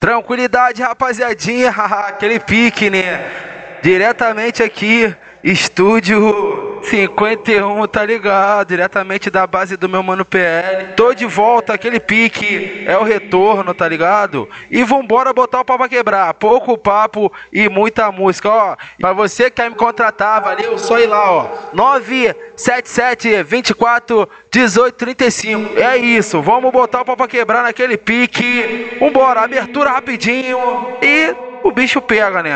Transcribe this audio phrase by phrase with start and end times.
[0.00, 1.68] Tranquilidade, rapaziadinha,
[2.08, 3.78] aquele pique, né?
[3.82, 8.68] Diretamente aqui, estúdio 51, tá ligado?
[8.68, 10.94] Diretamente da base do meu mano PL.
[10.96, 14.48] Tô de volta, aquele pique é o retorno, tá ligado?
[14.70, 16.34] E vambora botar o pau pra quebrar.
[16.34, 18.76] Pouco papo e muita música, ó.
[18.98, 20.78] Pra você que quer me contratar, valeu?
[20.78, 21.48] Só ir lá, ó.
[21.72, 25.78] 977 24 18 35.
[25.78, 28.96] É isso, vamos botar o pau pra quebrar naquele pique.
[28.98, 30.58] Vambora, abertura rapidinho
[31.02, 32.54] e o bicho pega, né?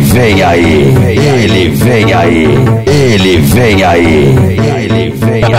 [0.00, 0.94] Vem aí,
[1.42, 2.46] ele vem aí,
[2.98, 4.36] ele vem aí,
[4.84, 5.50] ele vem aí,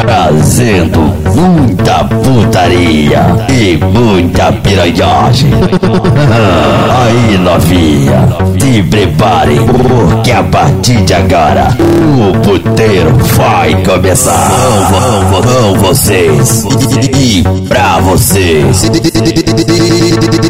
[0.00, 1.00] trazendo
[1.34, 5.50] muita putaria e muita piranhagem.
[6.90, 8.28] Aí novinha,
[8.60, 14.48] se prepare, porque a partir de agora o puteiro vai começar.
[14.90, 16.64] Vão, vão, vão vocês,
[17.18, 18.82] e pra vocês,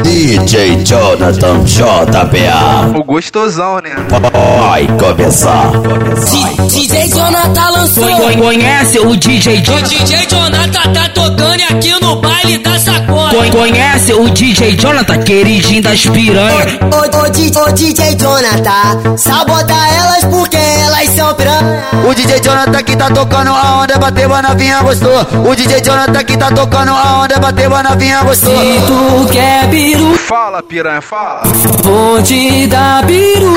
[0.03, 2.97] DJ Jonathan JPA.
[2.97, 3.95] O gostosão, né?
[4.09, 5.71] Vai começar.
[6.19, 8.03] DJ Jonathan lançou.
[8.37, 9.87] Conhece o DJ O Jonathan?
[9.87, 13.31] DJ Jonathan tá tocando aqui no baile da sacola.
[13.51, 16.73] Conhece o DJ Jonathan, queridinho das piranhas?
[16.93, 21.83] Ô, ô, DJ, ô, DJ Jonathan, sabota elas porque elas são piranha.
[22.09, 25.21] O DJ Jonathan que tá tocando a onda, bateu a novinha gostou.
[25.49, 28.57] O DJ Jonathan que tá tocando a onda, bateu a novinha gostou.
[28.59, 31.43] Se tu quer biru, Fala, piranha, fala.
[31.83, 33.55] vou te dar biru.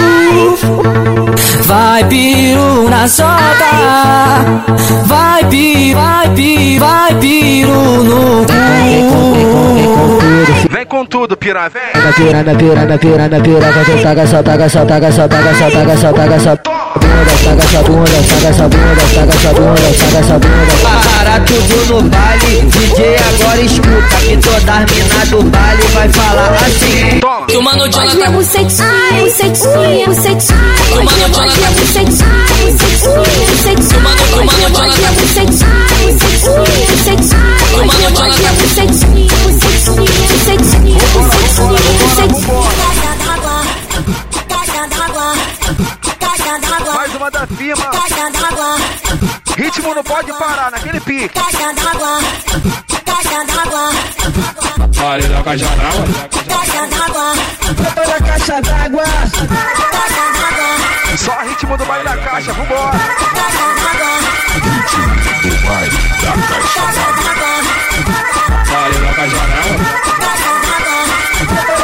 [1.64, 2.51] Vai piru
[2.88, 4.44] na soda.
[5.06, 10.18] Vai pi, vai pi, vai piru no cu.
[10.70, 11.52] Vem com tudo, vem.
[12.14, 15.28] pira, na pira, na pira, na pira, que tu taga só, taga só, taga só,
[15.28, 16.56] taga só, taga só, taga só.
[17.02, 20.74] Bunda, taga só, bunda, taga só, bunda, taga só, bunda, taga só, bunda.
[20.82, 26.52] Para tudo no baile, DJ agora escuta que todas as minas do baile vai falar
[26.54, 27.20] assim.
[27.52, 27.52] Toma.
[27.52, 28.88] Que o mano Jonathan bucetinha,
[29.20, 30.58] bucetinha, bucetinha.
[30.90, 32.28] O mano Jonathan bucetinha,
[32.62, 33.98] bucetinha, bucetinha.
[33.98, 35.70] O mano- o mano Jonathan bucetinha,
[36.02, 37.40] bucetinha, bucetinha.
[37.74, 42.62] O mano Jonathan bucetinha, bucetinha, bucetinha, bucetinha, bucetinha.
[46.52, 47.90] Mais uma da firma.
[49.56, 51.40] Ritmo não pode parar naquele pique.
[55.02, 56.12] Olha da caixa d'água.
[57.96, 59.04] Olha a caixa d'água.
[61.16, 63.00] Só ritmo do baile da caixa, vambora.
[64.54, 67.52] Ritmo do baile da caixa d'água.
[68.76, 69.76] Olha da caixa d'água.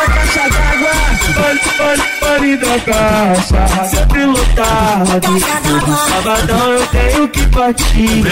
[0.02, 0.67] A caixa d'água.
[1.38, 5.40] Pare, pare, pare da calça, sempre lotado.
[6.08, 8.22] Sabadão eu tenho que partir.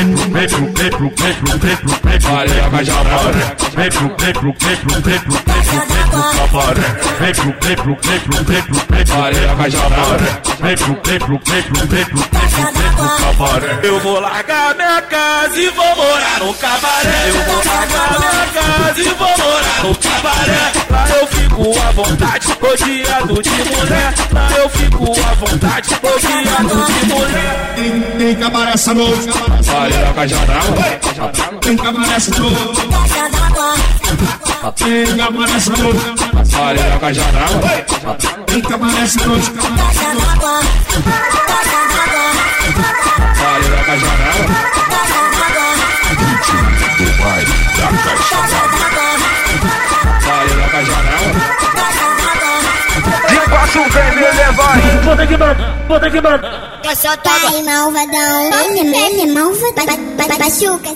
[2.21, 3.56] Vale a mais jabaré.
[3.77, 5.61] Vem pro, vem pro, vem pro, vem pro, vem
[6.11, 6.87] pro jabaré.
[7.21, 10.41] Vem pro, vem pro, vem pro, vem pro, vem pro, vale a mais jabaré.
[10.61, 12.49] Vem pro, vem pro, vem pro, vem pro, vem
[12.97, 13.78] pro jabaré.
[13.83, 17.28] Eu vou largar minha casa e vou morar no cabaré.
[17.28, 20.72] Eu vou largar minha casa e vou morar no cabaré.
[20.91, 26.87] Lá eu fico à vontade hoje bloqueado de mulher, lá eu fico à vontade, bloqueado
[26.87, 27.73] de mulher.
[27.77, 29.29] Tem, tem que acabar essa noite,
[29.75, 30.62] olha da cajadão.
[31.61, 32.57] tem que acabar essa noite.
[34.77, 36.01] Tem que acabar essa noite,
[36.59, 37.61] olha da cajadala,
[38.47, 39.51] tem que acabar essa noite.
[39.51, 40.61] cajadão.
[43.71, 44.47] da cajadala,
[46.97, 48.75] do baile da.
[53.76, 54.76] tu vem me levar.
[55.04, 55.56] Bota ter que Bota
[55.88, 56.81] vou bota que matar.
[56.84, 56.94] Eu
[57.64, 58.50] malvadão.
[58.64, 58.84] Ele
[59.32, 59.87] malvadão.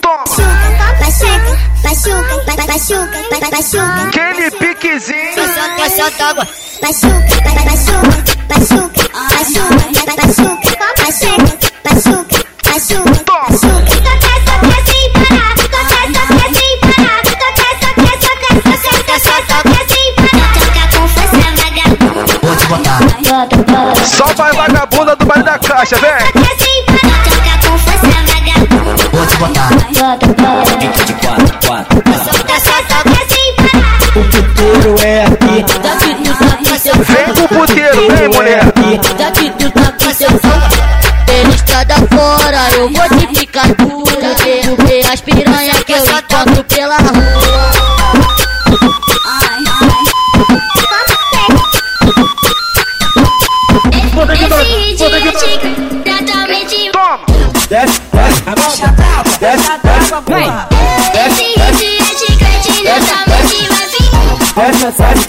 [0.01, 1.53] Pachuca, pachuca,
[1.83, 2.35] pachuca,
[3.51, 4.03] pachuca.
[4.09, 5.37] Aquele piquezinho.
[5.37, 6.47] Eu sou, eu sou tua.
[6.83, 7.37] machuca,
[10.25, 10.71] machuca,
[11.85, 13.40] machuca, machuca.
[24.61, 26.11] vagabunda do baile da caixa, vem!
[29.39, 29.71] Botar,
[31.07, 31.99] de quatro, quatro.
[34.61, 35.65] O é aqui.
[37.05, 38.70] Vem pro puteiro, vem mulher.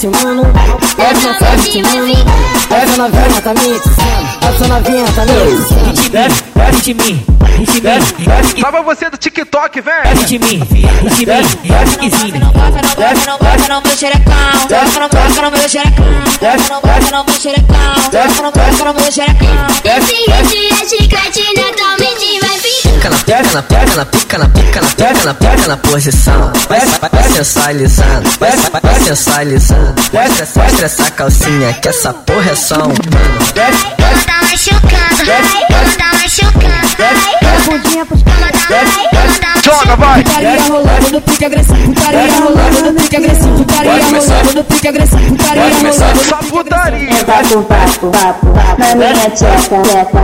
[0.08, 0.42] Mando,
[0.98, 2.14] essa mensagem te mando.
[2.72, 6.10] Essa novinha tá me dizendo, essa novinha tá me dizendo.
[6.10, 7.26] Desce, desce de mim,
[7.84, 9.94] desce de mim, desce que Salva você do TikTok, vem!
[10.04, 12.32] desce de mim, desce de mim, desce que sim.
[12.32, 14.34] Não bota, não bota, não bota no meu xerecão.
[14.62, 16.06] Bota, não bota no meu xerecão.
[16.40, 17.94] Bota, não bota no meu xerecão.
[18.04, 19.68] Bota, não bota no meu xerecão.
[19.84, 20.71] Esse hit
[23.52, 26.54] Pica na pica na pica na pica na pica na pica na posição.
[26.70, 26.80] Vai,
[27.36, 28.52] sensualizando, vai,
[29.04, 30.02] sensualizando.
[30.14, 33.92] Mostra, essa calcinha que essa porra é só um pano.
[33.98, 34.42] Ela tá
[36.14, 37.72] machucando, tá machucando.
[37.72, 38.32] Bundinha pros tá
[39.64, 40.24] Joga, vai!
[40.24, 45.36] Putaria rolando no pique agressivo, putaria rolando no pique agressivo, putaria rolando no pique agressivo,
[45.36, 47.26] putaria rolando Só putaria!
[47.26, 48.80] Papo, papo, papo, papo.
[48.80, 50.22] Na minha tcheca, tcheca,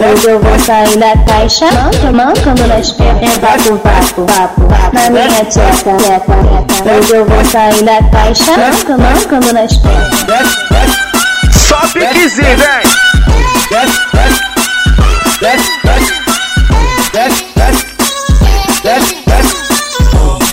[0.00, 4.60] Hoje eu vou sair da caixa Manca, mancando nas pernas É papo, papo, papo,
[4.92, 6.34] Na minha tcheca, tcheca,
[6.84, 10.26] Hoje eu vou sair da caixa Manca, mancando nas pernas
[11.52, 12.82] Só piquezinho, vem!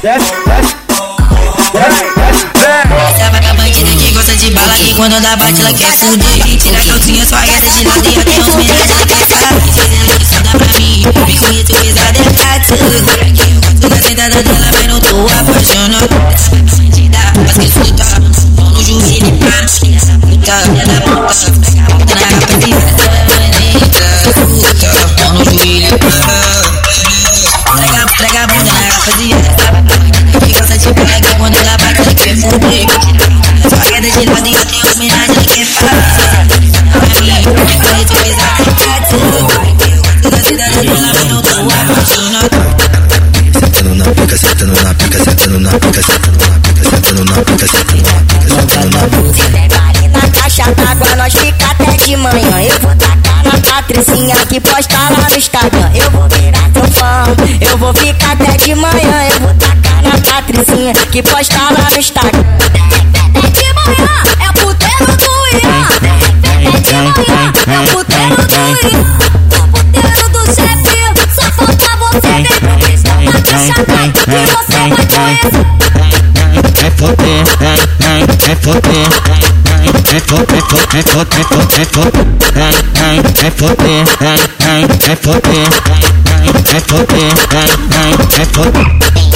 [0.07, 0.23] Essa
[3.29, 6.57] vagabundinha que gosta de bala e quando dá bate ela quer fuder.
[6.57, 9.59] Tira a calcinha, só reta de lado e até os meninos ela quer saber.
[9.65, 12.77] Dizendo que só dá pra mim, me conheço, pesado é gato.
[13.03, 16.07] Por aqui eu gosto da sentada dela, mas não tô apaixonado.
[16.33, 18.05] Essa bandida, mas que escuta,
[18.55, 19.57] mão no joelho e pá.
[19.67, 20.96] Essa puta, filha
[32.37, 32.87] e eu tenho.
[40.23, 41.49] Eu da cidade não tô.
[43.59, 47.67] Sentando na pica, sentando na pica, sentando na pica, sentando na pica, sentando na pica,
[47.67, 49.67] sentando na pica, sentando na pica.
[50.13, 52.61] Na caixa d'água, nós fica até de manhã.
[52.61, 55.91] Eu vou tacar na Patricinha que posta lá no Instagram.
[55.93, 57.23] Eu vou virar seu fã,
[57.61, 59.26] eu vou ficar até de manhã.
[60.47, 62.43] Patricinha que lá no Instagram.
[63.51, 65.83] De manhã, é puteiro do Ian.
[66.79, 69.03] De manhã, é puteiro do Ian.
[69.51, 71.03] O puteiro do chefe,
[71.35, 75.65] só falta você vir pro pistão pra te chamar que você vai conhecer.
[76.77, 81.43] É foder, é, é, é foder, é, é foder, é foder, é foder,
[81.75, 82.23] é foder,
[82.55, 84.31] é, é foder, é,
[84.63, 84.79] é,
[85.11, 85.67] é foder,
[86.73, 87.63] é foder, é,
[88.41, 89.26] é,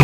[0.00, 0.03] é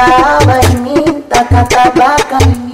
[0.00, 2.70] Tacava em mim Taca, taca em mim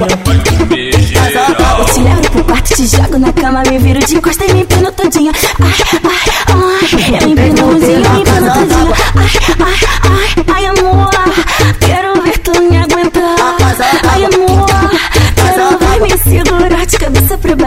[1.78, 4.60] Eu te levo pro quarto, te jogo na cama, me viro de costa e me
[4.62, 5.32] empino todinha.
[5.60, 6.45] Ai, ai, ai,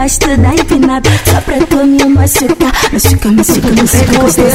[0.00, 1.10] baixo, tu dá empinada.
[1.26, 2.72] Só pra tu me machucar.
[2.92, 4.50] Machuca, machuca, machuca, gostosa.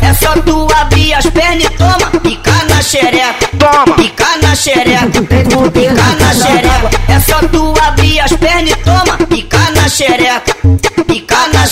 [0.00, 3.48] É, é só tu abrir as pernas e toma, pica na xereca.
[3.58, 3.96] Toma.
[3.96, 6.90] Pica na xereca, pica na xereca.
[7.08, 10.42] É só tu abrir as pernas e toma, pica na xereca.
[11.06, 11.66] Pica na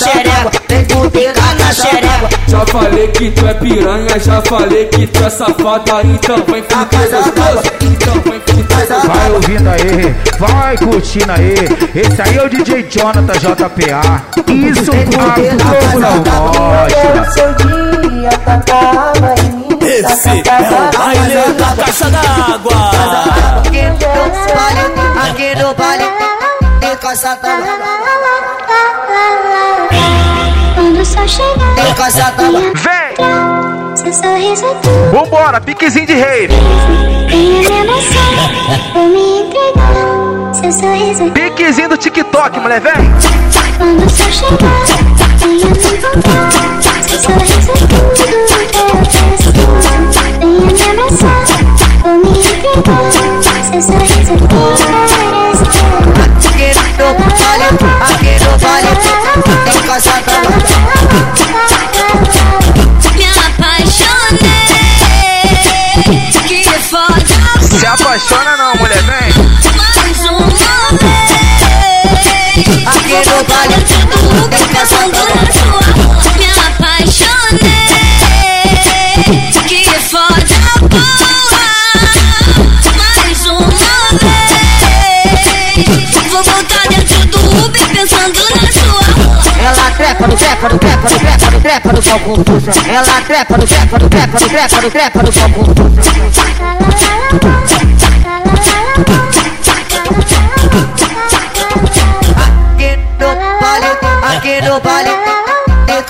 [0.92, 2.28] com pica na xerégua.
[2.46, 6.84] Já falei que tu é piranha, já falei que tu é safada, então vem ficar
[6.84, 7.72] gostoso.
[7.80, 8.58] Então vem ficar
[9.06, 11.54] Vai ouvindo aí, vai curtindo aí.
[11.94, 14.24] Esse aí é o DJ Jonathan JPA.
[14.46, 17.30] Isso a Globo não mostra.
[17.32, 19.68] seu dia tacava em mim.
[19.82, 22.90] Esse é o baile da caixa d'água.
[23.58, 23.98] Aqui no
[24.54, 24.84] baile,
[25.28, 26.04] aqui no baile,
[26.80, 28.07] tem casa tava,
[31.28, 32.60] chegar, tem tava.
[32.74, 33.78] Vem!
[33.96, 35.10] seu sorriso é tudo.
[35.10, 36.54] Vambora, piquezinho de rave.
[36.54, 37.34] A
[37.82, 38.32] emoção,
[38.94, 40.54] vou me entregar.
[40.54, 42.94] Seu sorriso é Piquezinho do TikTok, mulher, vem!
[43.76, 44.84] Quando sol chegar,
[45.38, 46.50] venha me encontrar.
[47.02, 49.48] Seu sorriso é tudo, eu peço.
[50.46, 51.44] Me abraçar,
[52.02, 53.10] vou me entregar.
[53.70, 54.77] Seu sorriso é tudo,
[68.18, 69.30] Apaixona não, mulher, vem!
[69.76, 70.42] Mais uma
[70.98, 71.30] vez.
[72.84, 75.86] Aqui no baile, tem casa Pensando na sua.
[76.36, 77.86] Me apaixonei.
[79.68, 81.62] Que foda boa.
[82.96, 83.70] Mais uma
[84.18, 84.66] vez.
[86.28, 89.06] Vou voltar dentro do Uber pensando na sua.
[89.64, 92.72] Ela trepa no trepa no trepa no trepa no trepa no palco puxa.
[92.90, 96.18] Ela trepa no trepa no trepa no trepa no trepa no palco puxa.
[97.28, 97.77] Aqui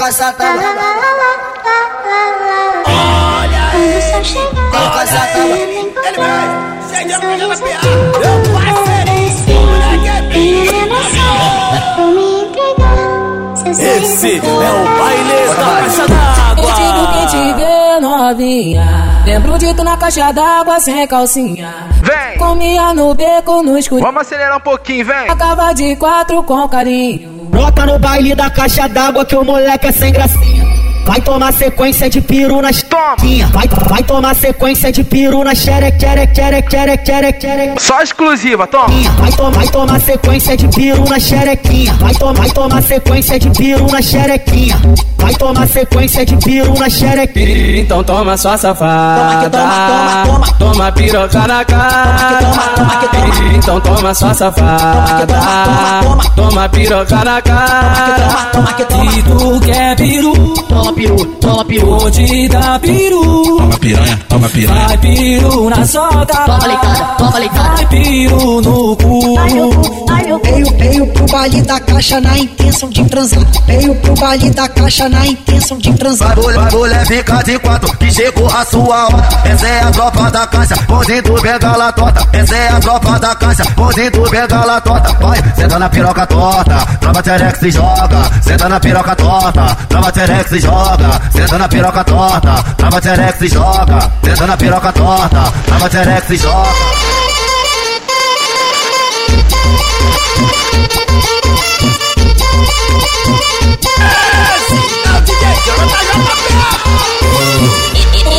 [0.08, 0.58] tem casa tava.
[3.74, 5.46] Quando o sol chegar, Tem casa tava.
[5.46, 6.48] Ele vai,
[6.90, 7.72] chega pra ela me
[10.72, 11.42] abraçar,
[11.96, 12.96] vou me entregar.
[13.66, 16.04] Seu sorriso Esse é é tudo, o baile da caixa
[16.56, 17.12] Contigo d'água.
[17.12, 18.88] quem te vê novinha.
[19.26, 21.74] Lembro de tu na caixa d'água sem calcinha.
[22.02, 22.38] Vem!
[22.38, 24.00] Comia no beco no escuro.
[24.00, 25.28] Vamos acelerar um pouquinho, vem!
[25.28, 27.27] Acaba de quatro com carinho
[27.78, 30.57] Brota no baile da caixa d'água que o moleque é sem gracinha.
[31.08, 33.16] Vai tomar sequência de piru nas Toma!
[33.52, 37.74] Vai, vai tomar sequência de piru na xere, xere, xere, xere, xere, xere.
[37.78, 38.88] Só exclusiva, toma!
[39.18, 41.94] Vai, to vai tomar sequência de piru na xerequinha.
[41.94, 44.76] Vai, to vai tomar sequência de piru na xerequinha.
[45.16, 47.80] Vai tomar sequência de piru na xerequinha.
[47.80, 49.18] Então toma sua safada.
[49.18, 50.72] Toma que toma, toma, toma.
[50.72, 52.18] Toma piroca na cara.
[52.18, 53.54] Toma que toma, toma que toma.
[53.54, 54.78] Então toma sua safada.
[54.78, 56.30] Toma que toma, toma, toma.
[56.36, 58.14] Toma piroca na cara.
[58.18, 59.04] Toma, toma que toma.
[59.12, 60.54] E tu quer peru?
[60.68, 61.86] Toma peru, toma peru.
[61.86, 63.56] Vou te dar peru.
[63.58, 64.86] Toma piranha, toma piranha.
[64.88, 66.26] Vai peru na soca.
[66.26, 67.68] Toma leitada, toma leitada.
[67.68, 69.38] Vai peru no cu.
[69.38, 73.44] Veio, veio pro baile da caixa na intenção de transar.
[73.66, 76.34] Veio pro baile da caixa na intenção de transar.
[76.34, 79.28] Vai, mulher, mulher, fica de quatro, que chegou a sua hora.
[79.44, 82.28] Essa é a tropa da caixa, podendo bengala torta.
[82.32, 85.12] Essa é a tropa da caixa, podendo bengala torta.
[85.18, 88.30] Vai, senta na piroca torta, trava terex e joga.
[88.42, 90.87] Senta na piroca torta, trava terex e joga.
[90.88, 94.10] Senta na piroca torta, trava terex e joga.
[94.24, 96.68] Senta na piroca torta, trava terex e joga.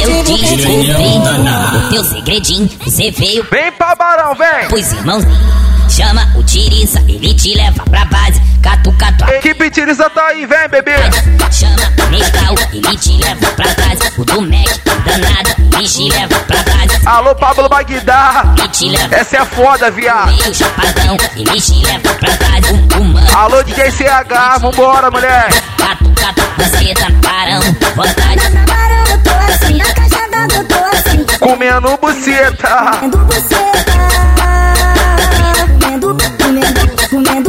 [0.01, 0.91] Eu descobri
[1.77, 2.69] o teu segredinho.
[2.83, 4.67] Você veio Vem pra Barão, vem!
[4.69, 5.68] pros irmãozinhos.
[5.99, 8.41] Chama o Tiriça, ele te leva pra base.
[8.63, 10.93] Catu, catu, Equipe Tiriza tá aí, vem, bebê!
[11.51, 13.99] Chama o Negal, ele te leva pra trás.
[14.17, 17.05] O do Mac, danado, ele te leva pra trás.
[17.05, 18.45] Alô, Pablo Bagdá!
[19.11, 20.27] Essa é foda, viado!
[20.27, 22.65] meio chapadão, ele te leva pra trás.
[22.69, 25.49] O, o mano, Alô, DJ CH, vambora, mulher!
[25.77, 28.39] catu, catu, você tá parando, vontade.
[29.11, 31.25] Eu tô assim, na caixa tô assim.
[31.39, 32.99] Comendo buceta!
[33.01, 34.38] Comendo buceta.
[37.09, 37.48] Comendo,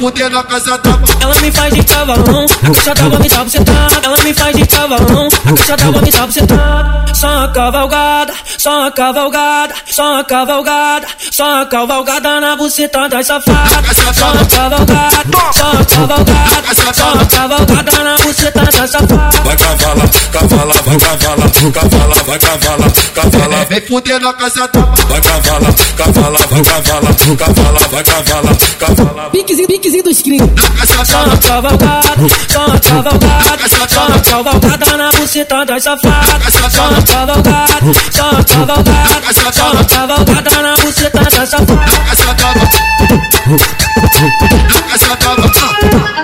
[0.00, 0.90] fuder na casa da
[1.20, 4.00] Ela me faz de cavalão, a caixa d'água me dá bucetada.
[4.02, 7.14] Ela me faz de cavalão, a caixa d'água me dá bucetada.
[7.14, 13.26] Só uma cavalgada, só uma cavalgada, só uma cavalgada, só uma cavalgada na buceta das
[13.26, 13.96] safadas.
[14.16, 15.12] Só uma cavalgada,
[15.52, 19.40] só uma cavalgada, só uma cavalgada na buceta das safadas.
[19.44, 23.64] Vai cavala, cavala, vai cavala, cavala, vai cavala, cavala.
[23.68, 29.30] Vem fuder na casa da Vai cavala, cavala, vai cavala, cavala, vai cavala, cavala.
[29.30, 30.46] Piquezinho, piquezinho bikezinho dos crio.
[30.46, 32.14] Toma cavalgada,
[32.52, 36.54] toma cavalgada, toma cavalgada tá na buceta das safadas.
[36.72, 37.80] Toma cavalgada,
[38.16, 41.90] toma cavalgada, toma cavalgada tá na buceta das safadas.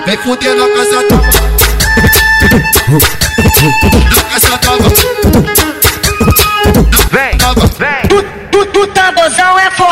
[0.05, 1.03] Vem fudendo a casa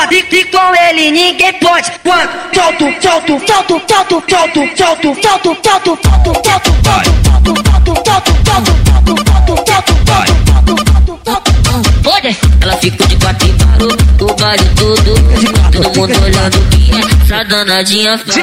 [0.06, 1.92] tambozão é foda e, e com ele ninguém pode.
[2.04, 6.76] Quando solto, solto, solto, solto, solto, solto, solto, solto, solto, solto,
[12.08, 15.16] Olha, ela ficou de quatro e parou o baile todo.
[15.72, 16.92] Todo mundo olhando o que
[17.24, 18.38] essa danadinha faz.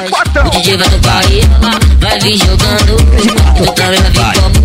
[0.45, 2.97] O DJ vai tocar e ela vai vir jogando.
[3.75, 4.62] Também vai vir como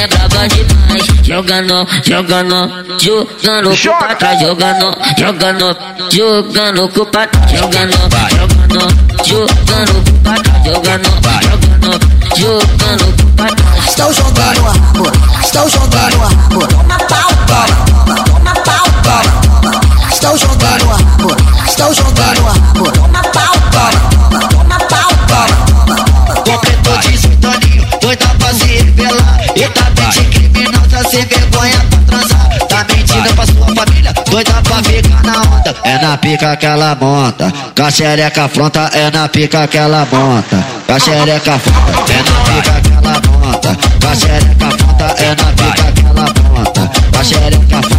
[0.00, 1.04] é braba demais.
[1.22, 4.40] Jogando, jogando, jogando com pra trás.
[4.40, 5.76] Jogando, jogando,
[6.10, 7.50] jogando com pra trás.
[7.50, 7.92] Jogando,
[9.24, 10.64] jogando, jogando com pra trás.
[10.66, 11.08] Jogando,
[11.52, 12.00] jogando,
[12.36, 13.72] jogando com pra trás.
[13.88, 16.68] Estou jogando amor, estou jogando amor.
[16.68, 19.80] Toma pau, toma, toma pau, toma.
[20.10, 21.36] Estou jogando amor,
[21.68, 22.92] estou jogando amor.
[22.92, 23.51] Toma pau,
[35.24, 37.52] na onda É na pica que ela monta,
[38.30, 41.60] com afronta É na pica que ela monta, com afronta
[42.08, 47.76] É na pica que ela monta, com afronta É na pica que ela monta, com
[47.76, 47.91] afronta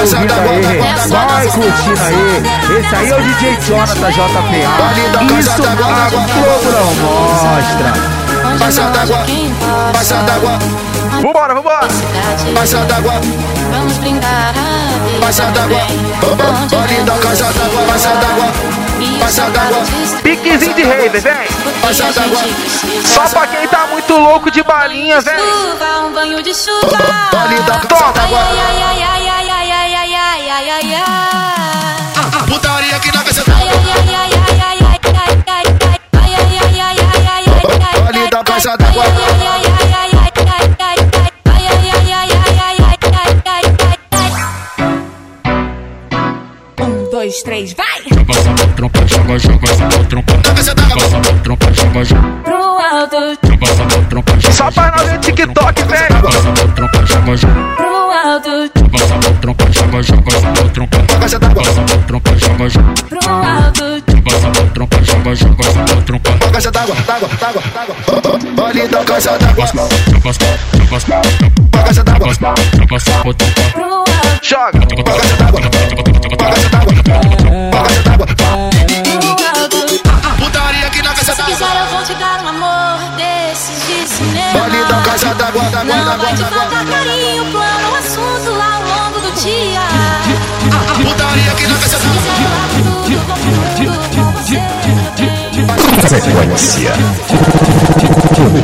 [0.00, 2.78] ouvindo aí, vai curtindo aí.
[2.78, 5.38] Esse aí é o DJ Jonathan JPA.
[5.38, 8.22] Isso no Globo não mostra.
[8.58, 9.24] Baixa d'água,
[9.92, 10.58] baixa d'água,
[11.22, 11.88] Vambora, vambora.
[12.54, 13.14] baixa d'água,
[13.70, 15.78] Vamos brindar a baixa d'água.
[16.70, 18.52] Vale da caixa d'água, baixa d'água,
[19.20, 19.82] baixa d'água
[20.22, 21.32] Piquezinho de rave, vem.
[21.82, 22.38] Baixa d'água
[23.04, 25.38] Só pra quem tá muito louco de balinha, vem.
[25.38, 26.88] Chuva, um banho de chuva.
[26.88, 28.12] Caixa Toma.
[28.16, 29.21] Ai, ai, ai, ai, ai,
[30.82, 32.46] ai, ai, ai, ai.
[32.48, 36.00] Putaria aqui na caixa Ai, ai, ai, ai, ai, ai, ai, ai, ai, ai.
[36.12, 38.44] Ai, ai, ai, ai, ai, ai, ai, ai, Vale ai, da ai.
[38.44, 40.98] caixa d'água Ai, ai, ai, ai, ai, ai, ai, ai, ai.
[41.44, 44.32] Ai, ai, ai, ai, ai, ai, ai, ai, ai, ai.
[46.80, 48.02] Um, dois, três, vai!
[48.10, 50.34] Joga essa trompa, joga, joga essa trompa.
[50.42, 52.28] caixa d'água Joga essa trompa, joga, joga.
[52.42, 54.52] Pro alto, Joga essa trompa, joga.
[54.56, 56.08] Só pra nós ver TikTok, vem.
[56.08, 58.70] Joga essa trompa, joga, joga alto.
[58.94, 60.98] essa mão tronca, joga, joga, essa mão tronca.
[61.20, 62.92] Passa mão tronca, joga, joga.
[63.08, 63.84] Pro alto.
[64.24, 66.32] Passa mão tronca, joga, joga, passa mão tronca.
[66.52, 67.96] Caixa d'água, d'água, d'água, d'água.
[68.64, 69.66] Olha então, caixa d'água.
[71.84, 72.28] Caixa d'água.
[72.34, 72.44] Pro
[73.24, 73.44] alto.
[74.42, 74.72] Joga.
[75.04, 75.60] Caixa d'água.
[76.38, 76.94] Caixa d'água.
[77.72, 78.26] Caixa d'água.
[80.38, 81.54] Putaria aqui na casa d'água.
[81.54, 84.64] Se quiser eu vou te dar um amor desses de cinema.
[84.64, 86.61] Olha então, caixa d'água, d'água, d'água.
[96.12, 98.21] 在机关，你。
[98.34, 98.62] Comando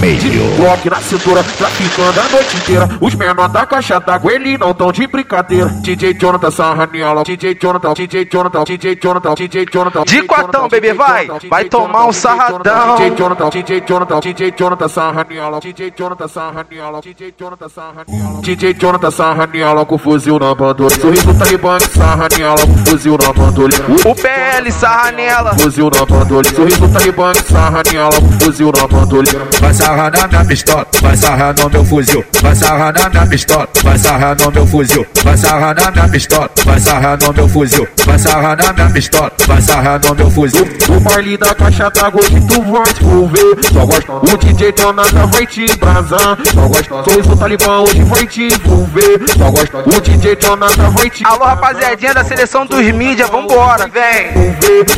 [0.00, 0.56] Vermelho.
[0.56, 2.88] Bloque na cintura, traficando a noite inteira.
[3.00, 5.68] Os menores da caixa d'água, eles não tão de brincadeira.
[5.80, 10.04] DJ Jonathan Sarraniola, DJ Jonathan, DJ Jonathan, DJ Jonathan, DJ Jonathan.
[10.04, 11.28] De quatão, bebê, vai.
[11.48, 12.96] Vai tomar um sarradão.
[12.96, 18.42] DJ Jonathan, DJ Jonathan, DJ Jonathan Sarraniola, DJ Jonathan Sarraniola, DJ Jonathan Sarraniola.
[18.42, 20.90] DJ Jonathan Sarraniola com fuzil na bandola.
[20.90, 23.68] Sorriso Talibã, Sarraniola com fuzil na bandola.
[24.04, 25.54] O PL sarra nela.
[25.58, 29.48] Fuzil na bandola, sorriso Talibã, Sarraniola com fuzil na bandoleira.
[29.60, 32.24] Vai sarrar na minha pistola, vai sarrar no meu fuzil.
[32.40, 35.06] Vai sarrar na minha pistola, vai sarrar no meu fuzil.
[35.22, 37.88] Vai sarrar na minha pistola, vai sarrar no meu fuzil.
[38.04, 40.68] Vai sarrar na minha pistola, vai sarrar no meu fuzil.
[40.88, 43.64] O baile da caixa d'água hoje tu vai te envolver.
[43.72, 44.12] Só gosta.
[44.12, 46.38] O DJ Tonada vai te embrasar.
[46.44, 47.04] Só gosta.
[47.04, 49.20] Sois o Talibã hoje vai te envolver.
[49.36, 49.78] Só gosta.
[49.78, 54.32] O DJ Tonada vai te Alô, rapaziadinha da seleção dos mídia, vambora, vem.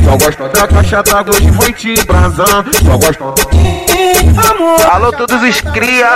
[0.03, 2.65] Só gosta da caixa d'água hoje vai te embrasar.
[2.83, 3.24] Só gosta.
[3.27, 3.94] Africa.
[4.09, 6.07] Amor, Alô, todos os cria.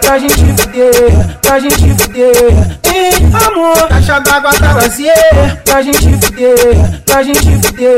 [0.00, 2.78] pra gente fuder, pra gente fuder.
[2.94, 3.12] Ei,
[3.46, 5.14] amor, caixa d'água tá vazia,
[5.64, 7.96] pra gente fuder, pra gente fuder.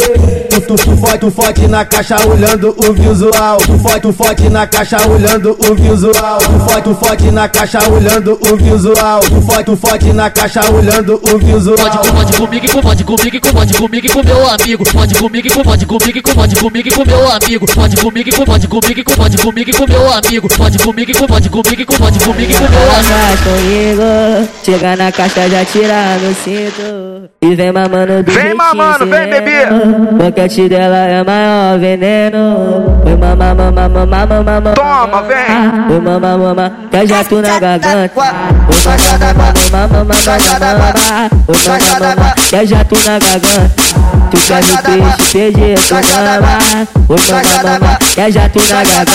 [0.50, 3.57] Tu, tu, tu forte, na caixa olhando o visual.
[3.59, 6.38] Tu forte, tu forte na caixa olhando o visual.
[6.38, 9.20] Tu forte, tu forte na caixa olhando o visual.
[9.20, 11.76] Tu forte, tu forte na caixa olhando o visual.
[11.76, 14.85] Pode, pode comigo, com- pode comigo, com- pode comigo e com meu amigo.
[14.92, 17.66] Pode comigo, com- pode comigo, com- pode comigo e com meu amigo.
[17.66, 20.49] Pode comigo, com- pode comigo, com- pode comigo e com meu amigo.
[20.57, 23.40] Pode comigo, com- pode comigo, com- pode comigo e com meu amigo.
[23.45, 27.31] Comigo, chega na caixa já tira no cinto.
[27.43, 29.66] E vem mamando do Vem mamando, vem, bebê.
[29.71, 33.01] O boquete dela é maior veneno.
[33.03, 35.87] Foi mamar, mamar, mamar, mamar Toma, vem.
[35.88, 38.11] Foi mamar, mamar, quer jato na garganta.
[38.14, 43.90] Foi mamar, mamar, mamar, mamar Foi mamar, mamar, quer jato na garganta.
[44.31, 46.59] Tu quer me peixe, perder tu mama
[47.07, 49.10] Foi mamar, mamar, quer jato na garganta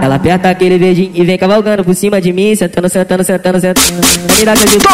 [0.00, 3.90] ela aperta aquele beijinho e vem cavalgando por cima de mim, sentando, sentando, sentando, sentando.
[4.38, 4.88] Me dá seu jeito.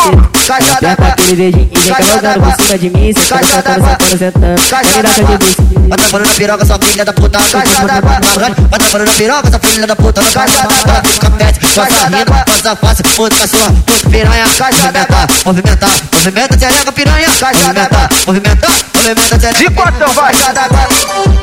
[0.48, 4.96] Ela aperta aquele beijinho e vem cavalgando por cima de mim, sentando, sentando, sentando, sentando.
[4.96, 5.72] Me dá seu jeito.
[5.88, 7.38] Vai trabalhando na piroca, sua filha da puta.
[7.38, 10.22] Vai trabalhando na piroca, sua filha da puta.
[10.22, 11.02] D'água.
[11.04, 13.04] Fica pet, passa rindo, passa fácil.
[13.16, 14.46] Puta cachorra, puta piranha.
[14.56, 15.26] Caixa d'água.
[15.44, 15.86] Movimenta,
[16.22, 17.28] xereca piranha.
[17.38, 18.08] Caixa d'água.
[18.26, 19.58] Movimenta, movimenta, xereca.
[19.58, 21.41] De quatro, vai.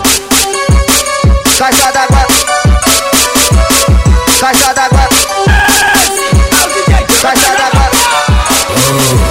[1.59, 2.25] Caixa d'água.
[4.39, 5.09] Caixa d'água.
[7.21, 9.28] Caixa d'água.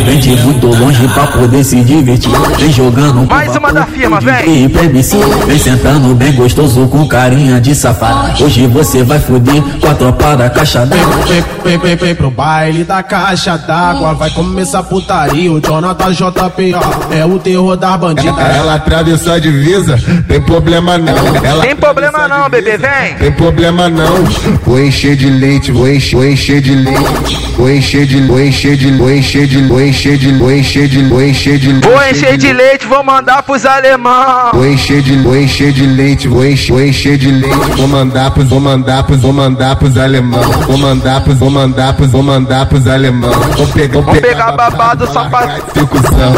[0.00, 2.30] De muito longe pra poder se divertir.
[2.58, 4.64] Vem jogando Mais uma da firma, vem.
[4.64, 4.68] e.
[5.46, 8.42] Vem sentando bem gostoso com carinha de safado.
[8.42, 11.16] Hoje você vai foder com a tropa da caixa d'água.
[11.26, 14.14] Vem, vem, vem, vem pro baile da caixa d'água.
[14.14, 15.52] Vai começar a putaria.
[15.52, 16.74] O Jonathan JP
[17.10, 18.38] é o terror das bandidas.
[18.38, 21.14] Ela atravessou a divisa, tem problema não.
[21.44, 23.14] Ela Tem problema não, bebê, vem.
[23.18, 24.24] tem problema não.
[24.64, 27.50] Vou encher de leite, vou encher, vou encher de leite.
[27.56, 30.32] Vou encher de, vou encher de, vou encher de, vou encher de, vou encher de,
[30.38, 30.52] vou
[31.22, 34.50] encher de, Vou encher de leite, vou mandar pros alemão.
[34.54, 37.56] Vou encher de, vou encher de leite, vou encher, vou encher de leite.
[37.76, 40.42] Vou mandar pros, vou mandar pros, vou mandar pros alemão.
[40.68, 43.32] Vou mandar pros, vou mandar pros, vou mandar pros alemão.
[43.56, 46.34] Vou pegar, vou pegar babado só pra- Ficuzão.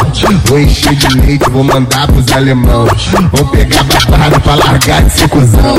[0.47, 2.87] Vou encher de leite, vou mandar pros alemão.
[3.33, 5.77] Vou pegar babado pra largar de secuzão.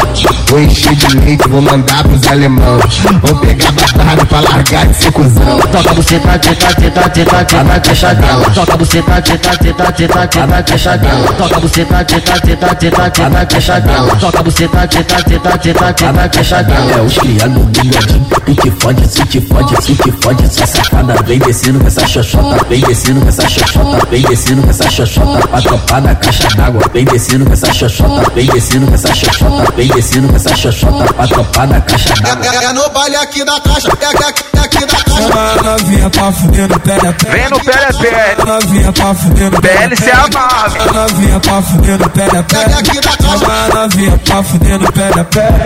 [0.47, 2.79] Vou encher de leite, vou mandar pros alemão.
[3.23, 5.59] Vou pegar babado pra largar de secuzão.
[5.71, 6.75] Toca buceta, teta,
[7.09, 7.09] teta,
[7.53, 8.49] teta, teta, na caixa dela.
[8.51, 11.33] Toca buceta, teta, teta, teta, teta, na caixa dela.
[11.33, 14.15] Toca buceta, teta, teta, teta, teta, na caixa dela.
[14.15, 16.91] Toca buceta, teta, teta, teta, teta, na caixa dela.
[16.91, 18.25] É os criados ligadinho.
[18.45, 21.15] Tu te fode, se te fode, se te fode, essa safada.
[21.23, 25.47] Vem descendo com essa xoxota, vem descendo com essa xoxota, vem descendo com essa xoxota.
[25.47, 26.81] Pra tropar da caixa d'água.
[26.93, 31.13] Vem descendo com essa xoxota, vem descendo com essa xoxota, vem descendo com essa xoxota.
[31.13, 32.63] Pra tropar da caixa d'água.
[32.63, 35.63] É no baile aqui da caixa, é aqui, é aqui da caixa.
[35.63, 36.97] Novinha pra fuder no pé
[37.43, 38.36] Vem no pé é pé.
[38.45, 40.93] Novinha pra fuder no pé PL se amava.
[40.93, 42.58] Novinha pra fuder no pé da pé.
[42.58, 43.75] É caixa.
[43.75, 45.65] Novinha pra fuder no pé da pé.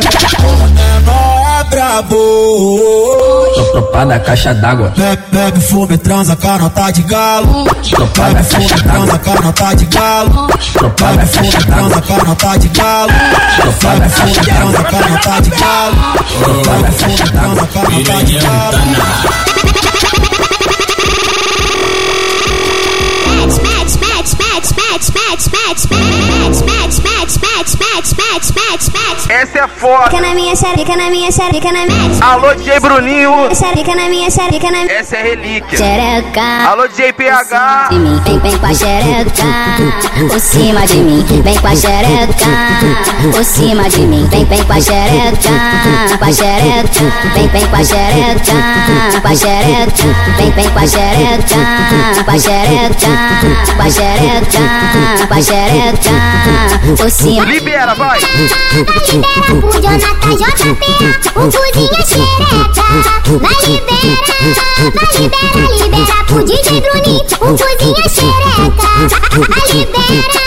[1.60, 2.18] É brabo.
[3.56, 4.92] Tô tropar da caixa d'água.
[4.98, 7.66] Bebe, bebe, fume, transa, canota de galo.
[7.92, 9.08] Tropar da Bebe, caixa d'água.
[9.08, 10.48] transa, canota de galo.
[10.74, 11.90] Tropar da Bebe, fume, caixa d'água.
[11.90, 13.13] transa, canota de galo.
[13.62, 14.74] Tropar da Bebe, fume, caixa d'água.
[14.74, 15.96] transa, canota de galo.
[16.44, 17.56] Tropar da caixa d'água.
[17.56, 18.78] Transa, canota de galo.
[25.45, 27.57] match, match, match, match, match, match.
[29.30, 30.10] Essa é foda.
[30.10, 33.50] Fica na minha série, fica na minha série, fica na minha Alô, DJ Bruninho.
[33.80, 35.78] fica na minha série, fica na minha Essa é relíquia.
[35.78, 36.42] xereca.
[36.70, 37.88] Alô, DJ PH.
[37.92, 39.44] De mim, vem, vem com a xereca,
[40.30, 42.46] por cima de mim, vem com a xereca,
[43.32, 45.50] por cima de mim, vem, vem com a xereca,
[46.18, 48.54] com a xereca, vem, vem com a xereca,
[49.22, 50.04] com a xereca,
[50.38, 53.08] vem, vem com a xereca, com a xereca,
[53.76, 57.57] com a xereca, com a xereca, por cima.
[57.58, 58.20] Libera, vai.
[58.20, 58.22] O
[59.82, 60.38] Jonathan
[61.50, 62.86] cozinha xereca.
[63.26, 64.28] Vai libera,
[64.93, 65.08] vai
[65.76, 68.91] libera, pro DJ Bruninho, o cozinha xereca.
[69.50, 70.43] Vai libera,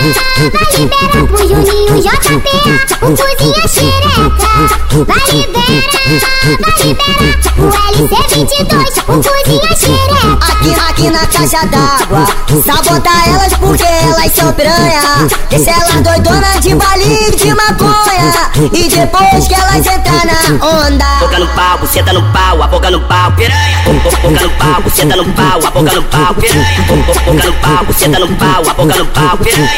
[0.53, 2.49] vai libera pro Juninho JP,
[2.95, 4.51] o cozinha xereca.
[5.05, 5.91] Vai libera,
[6.61, 7.67] vai libera o
[7.99, 10.11] LC22, o cozinha xereca.
[10.61, 12.27] Aqui, aqui na caixa d'água
[12.65, 15.01] Sabota elas porque elas são piranha
[15.49, 21.39] Deixa elas doidonas de balinho de maconha E depois que elas entrar na onda Boca
[21.39, 23.79] no pau, buceta no pau, a boca no pau, piranha.
[23.85, 26.83] Boca no pau, buceta no pau, a boca no pau, piranha.
[26.89, 29.69] Boca no pau, buceta no pau, a boca no pau, piranha.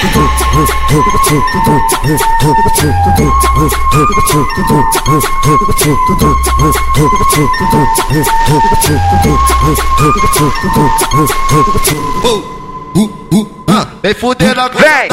[14.03, 15.09] Vem fuder na Vem!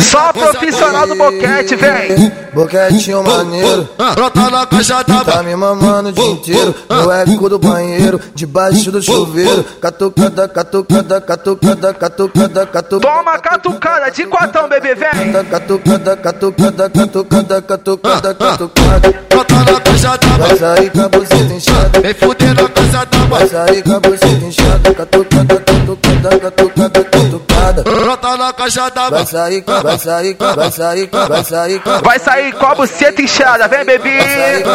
[0.00, 2.32] Só profissional do boquete, vem!
[2.54, 5.24] Boquetinho maneiro, brota na caixa d'água.
[5.24, 6.74] tá me mamando o dia inteiro.
[6.88, 9.64] No eco do banheiro, debaixo do chuveiro.
[9.80, 13.14] Catucada, catucada, catucada, catucada, catucada.
[13.14, 15.32] Toma catucada de quatão, bebê, vem!
[15.50, 19.24] Catucada, catucada, catucada, catucada, catucada.
[19.28, 20.46] Brota na caixa d'água.
[20.46, 22.00] Vai sair com a buceta inchada.
[22.00, 23.38] Vem fuder na caixa d'água.
[23.38, 24.94] Vai sair com a buceta inchada.
[24.94, 27.82] Catucada, catucada, catucada, catucada.
[27.82, 29.18] Brota na caixa d'água.
[29.18, 31.82] Vai sair vai sair vai sair vai sair.
[32.02, 34.18] Vai sair com a buceta inchada, vem, bebê!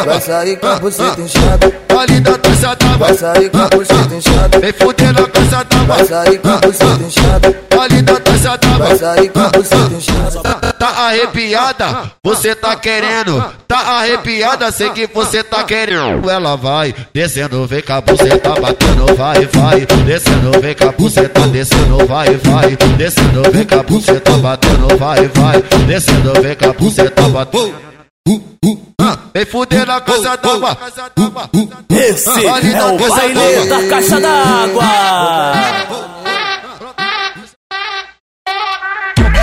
[0.06, 1.74] Vai sair com a buceta inchada.
[1.98, 2.98] Ali da caixa d'água.
[2.98, 4.60] Vai sair com a buceta inchada.
[4.60, 5.96] Vem fuder na caixa d'água.
[5.96, 7.56] Vai sair com a buceta inchada.
[7.82, 8.88] Ali da caixa d'água.
[8.88, 10.57] Vai sair com a buceta inchada.
[10.80, 13.44] Tá arrepiada, você tá querendo.
[13.68, 16.30] Tá arrepiada, sei que você tá querendo.
[16.30, 19.86] Ela vai descendo, vem com a buceta batendo, vai, vai.
[20.06, 22.76] Descendo, vem com a buceta, descendo, vai, vai.
[22.98, 25.62] Descendo, vem com a buceta batendo, vai, vai.
[25.88, 27.76] Descendo, vem com a buceta batendo.
[29.34, 30.78] Vem fuder na casa d'água.
[31.90, 34.84] Esse é o baile da caixa d'água.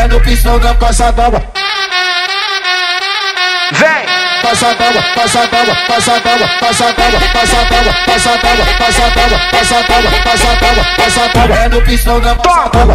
[0.05, 1.43] É no pistão da caixa d'água.
[3.73, 4.05] Vem!
[4.43, 9.83] Passa d'água, passa d'água, passa d'água, passa d'água, passa d'água, passa d'água, passa d'água, passa
[9.83, 11.57] d'água, passa d'água, passa d'água.
[11.57, 12.95] É no pistão da caixa d'água.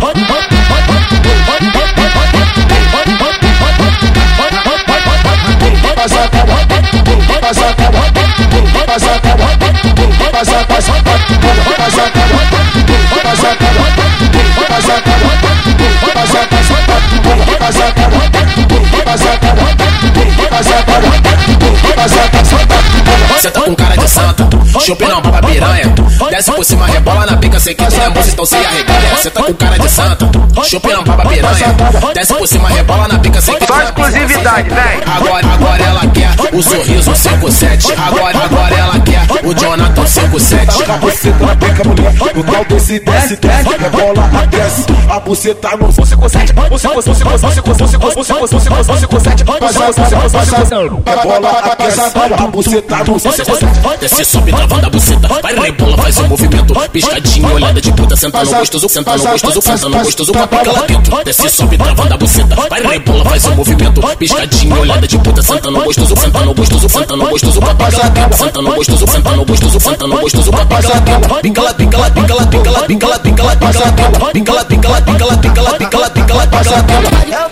[23.40, 24.50] Senta tá com cara de santo,
[24.82, 25.96] chupa na boca piranha.
[26.30, 29.16] Desce por cima, rebola na pica, sei que as é estão então se arreganha.
[29.32, 30.30] tá com cara de santo,
[30.66, 31.76] chupa na boca piranha.
[32.14, 34.10] Desce por cima, rebola na pica, sei que as lembras estão é moça.
[34.10, 35.16] Só exclusividade, vem.
[35.16, 37.94] Agora, agora é ela quer o sorriso 57.
[37.94, 40.92] Agora, agora ela quer o Jonathan 57.
[40.92, 42.14] A buceta na pica, mulher.
[42.36, 44.86] O tal desse desce, desce, rebola, aquece.
[45.10, 46.54] A buceta no você consegue.
[46.70, 49.44] Você você você você você você você você você consegue.
[49.44, 50.76] Você você você
[51.06, 52.00] rebola, aquece.
[52.00, 53.80] A buceta no você consegue.
[54.00, 55.28] Desce, sobe, travando a buceta.
[55.42, 56.74] Vai, rebola, faz o movimento.
[56.92, 58.16] Piscadinha, olhada de puta.
[58.16, 60.34] Senta no gostoso, senta no gostoso, senta no gostoso.
[60.34, 61.24] Com a pica lá dentro.
[61.24, 62.56] Desce, sobe, travando a buceta.
[62.84, 64.02] Vai, rebola, faz o movimento.
[64.18, 65.42] Piscadinha, olhada de puta.
[65.42, 67.60] Senta no gostoso, senta no gostoso, senta no gostoso.
[67.60, 68.38] Com a pica lá dentro.
[68.38, 70.52] Senta no gostoso, senta no gostoso, senta no gostoso.
[70.52, 71.42] Com a pica lá.
[71.42, 74.32] Pica lá, pica lá, pica lá, pica lá, pica lá, pica lá, pica lá.
[74.32, 77.50] Pica lá, pica lá, pica lá, pica lá, pica lá, pica lá, pica lá dentro.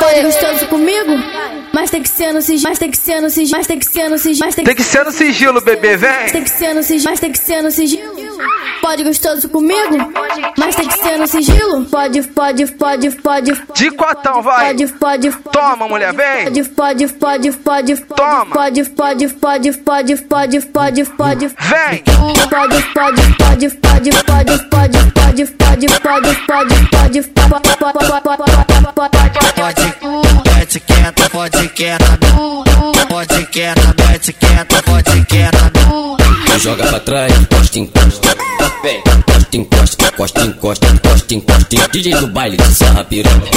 [0.00, 0.50] Pode gostoso comigo?
[0.50, 0.59] Mas
[2.00, 4.08] tem que ser no sigilo, mas tem que ser no sigilo, mas tem que ser
[4.08, 6.42] no sigilo, mas Tem que ser no sigilo, bebê, Tem vem!
[6.44, 8.20] que ser no sigilo, mas tem que ser no sigilo.
[8.80, 9.98] Pode gostoso comigo?
[10.56, 11.84] Mas tem que ser no sigilo.
[11.84, 13.52] Pode, pode, pode, pode.
[13.74, 14.68] De quatão, vai!
[14.68, 15.30] Pode, pode.
[15.52, 16.44] Toma, mulher, vem!
[16.44, 17.96] Pode, pode, pode, pode.
[17.96, 18.46] Toma.
[18.46, 21.46] Pode, pode, pode, pode, pode, pode, pode.
[21.48, 22.02] Vem!
[22.02, 26.90] Pode, pode, pode, pode, pode, pode, pode, pode, pode, pode, pode,
[28.94, 29.20] pode,
[29.54, 32.18] pode, Mete quieta, pode quieta,
[33.08, 35.72] pode quieta, mete quieta, pode quieta.
[36.58, 38.36] Joga pra trás, encosta, encosta.
[38.82, 41.88] Vem, encosta, encosta, encosta, encosta, encosta, encosta.
[41.92, 43.50] DJ do baile de sarra piranha.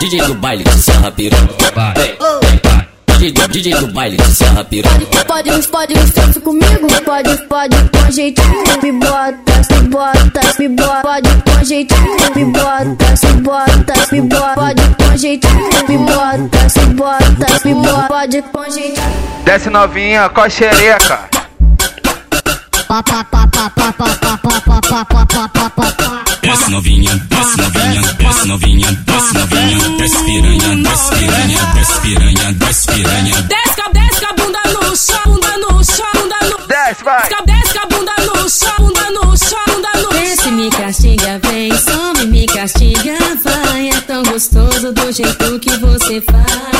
[0.00, 1.48] DJ do baile de sarra piranha.
[1.74, 2.93] Vai, vem, vai.
[3.24, 5.06] DJ do, DJ do baile de sarra piranha.
[5.26, 6.86] Pode, pode gostoso comigo?
[7.06, 8.82] Pode, pode com jeitinho.
[8.82, 11.00] Me bota, se bota, se bota.
[11.02, 12.16] Pode com jeitinho.
[12.36, 14.54] Me bota, se bota, se bota.
[14.54, 15.70] Pode com jeitinho.
[15.88, 18.08] Me bota, se bota, se bota.
[18.08, 19.42] Pode com jeitinho.
[19.46, 21.30] Desce novinha com a xereca.
[26.54, 32.52] Desce novinha novinha, desce novinha, desce novinha, desce novinha, desce piranha, desce piranha, desce piranha,
[32.52, 33.42] desce piranha.
[33.42, 37.28] Desce, desce a bunda no chão, bunda no chão, bunda no Desce, vai.
[37.44, 42.26] Desce, a bunda no chão, bunda no chão, bunda no Desce, me castiga, vem, some,
[42.26, 43.88] me castiga, vai.
[43.88, 46.73] É tão gostoso do jeito que você faz.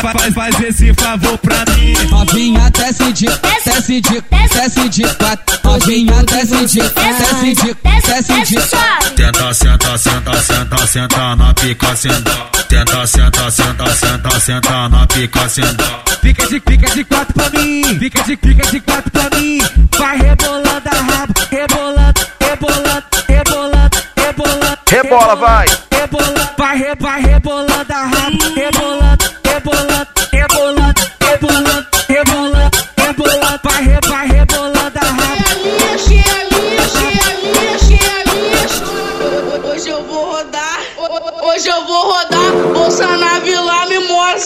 [0.00, 1.92] Faz, faz esse favor pra mim.
[2.08, 5.58] Novinha desce de, desce de, desce de quatro.
[5.64, 12.30] Novinha desce de, desce de, desce de Tenta, senta, senta, senta, senta na pica, senta.
[12.68, 15.84] Tenta, senta, senta, senta, senta na pica, senta.
[16.22, 17.98] Fica de, fica de quatro pra mim.
[17.98, 19.58] Fica de, fica de quatro pra mim.
[19.98, 24.78] Vai rebolando a rabo, rebolando, rebolando, rebolando, rebolando.
[24.88, 25.66] Rebola, vai.
[25.90, 28.77] Rebola, vai, re, vai rebolando a rabo, rebolando, rebolando,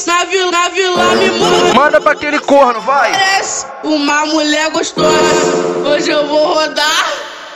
[0.06, 1.74] na vila, na vila me mostra.
[1.74, 3.12] Manda pra aquele corno, vai.
[3.12, 5.08] Parece uma mulher gostosa.
[5.86, 7.12] Hoje eu vou rodar.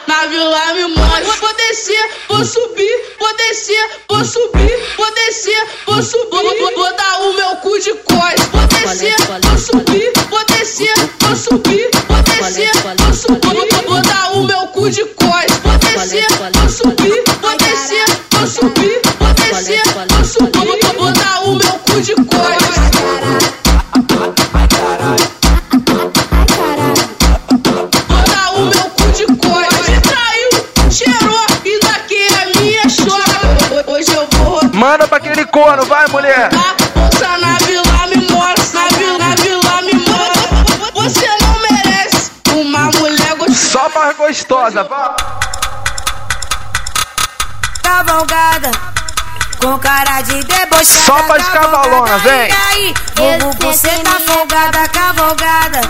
[0.06, 1.24] Na vila me mostra.
[1.40, 6.30] Vou descer, vou subir, vou descer, vou subir, vou descer, vou subir.
[6.30, 8.46] Vou, vou dar o meu cu de costas.
[8.52, 13.72] Vou descer, vou subir, vou descer, vou subir, vou descer, vou subir.
[13.72, 15.56] Vou, vou dar o meu cu de costas.
[15.64, 19.00] Vou descer, vou subir, vou descer, vou subir,
[35.36, 36.48] aquele corno, vai, mulher.
[36.94, 40.92] Bolsa na vila me mostra, na vila, na vila me mostra.
[40.94, 43.70] Você não merece uma mulher gostosa.
[43.70, 45.16] Só pra gostosa, vai.
[47.82, 48.70] Cavalgada,
[49.60, 50.84] com cara de debochada.
[50.84, 52.48] Só pra escavalona, vem.
[52.48, 55.80] E aí, Bubu, você tá folgada, cavalgada.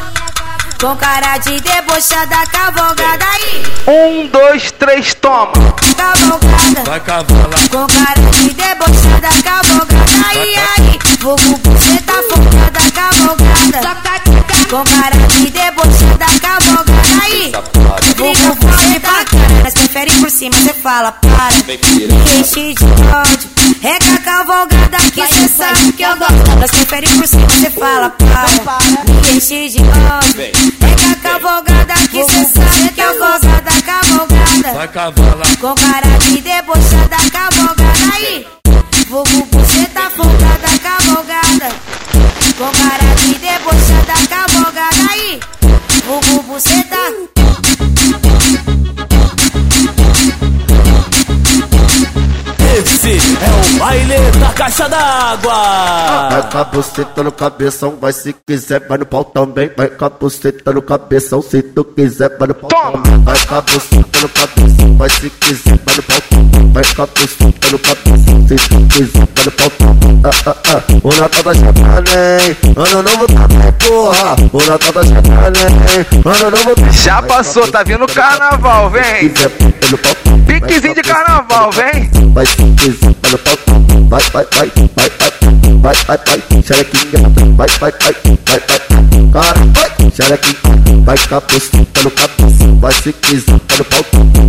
[0.81, 3.65] Com cara de debochada, cavalgada aí.
[3.87, 5.53] Um, dois, três, toma.
[5.97, 7.69] Cavalgada, Vai cavalar.
[7.71, 10.99] com cara de debochada, cavalgada aí, aí.
[11.21, 14.56] Bubu, você tá folgada, cavalgada.
[14.69, 17.53] Com cara de debochada, cavalgada aí.
[18.17, 21.57] Bubu, você tá cara, mas prefere por cima, você fala, para.
[21.67, 23.49] Me enche de ódio.
[23.83, 26.59] É com a cavalgada que cê sabe que eu gosto.
[26.59, 29.05] Mas prefere por cima, você fala, para.
[29.31, 30.41] Me enche de ódio.
[30.41, 30.53] É
[30.97, 33.47] com a cavalgada que cê sabe que eu gosto.
[33.47, 34.73] Da cavalgada.
[34.75, 35.57] Vai cavalar.
[35.61, 38.47] Com cara de debochada, cavalgada aí.
[39.05, 41.69] Vugu, você tá folgada, cavalgada.
[42.59, 45.41] Com cara de debochada, cavalgada aí.
[46.07, 46.83] Vugu, você
[52.77, 56.29] Esse é o baile da caixa d'água.
[56.29, 59.71] Vai com a buceta no cabeção, vai se quiser, vai no pau também.
[59.75, 63.25] Vai com a buceta no cabeção, se tu quiser, vai no pau também.
[63.25, 66.73] Vai com a buceta no cabeção, vai se quiser, vai no pau também.
[66.73, 70.21] Vai com a buceta no cabeção, se tu quiser, vai no pau também.
[70.25, 72.57] Ah, ah, ah, o Natal tá chegando, hein?
[72.77, 74.37] Ano novo tá bem, porra.
[74.53, 76.07] O Natal tá chegando, hein?
[76.27, 79.33] Ano novo tá Já passou, tá vindo o carnaval, vem.
[80.47, 82.11] Piquezinho de carnaval, vem.
[82.67, 83.57] Vai vai.
[84.09, 85.31] Vai, vai, vai, vai, vai,
[85.81, 87.19] vai, vai, vai, xerequinha,
[87.57, 88.61] vai, vai, vai, vai, vai,
[89.33, 94.05] cara, vai, xerequinha, vai buceta no cabeça, vai se quiser, vai no pau.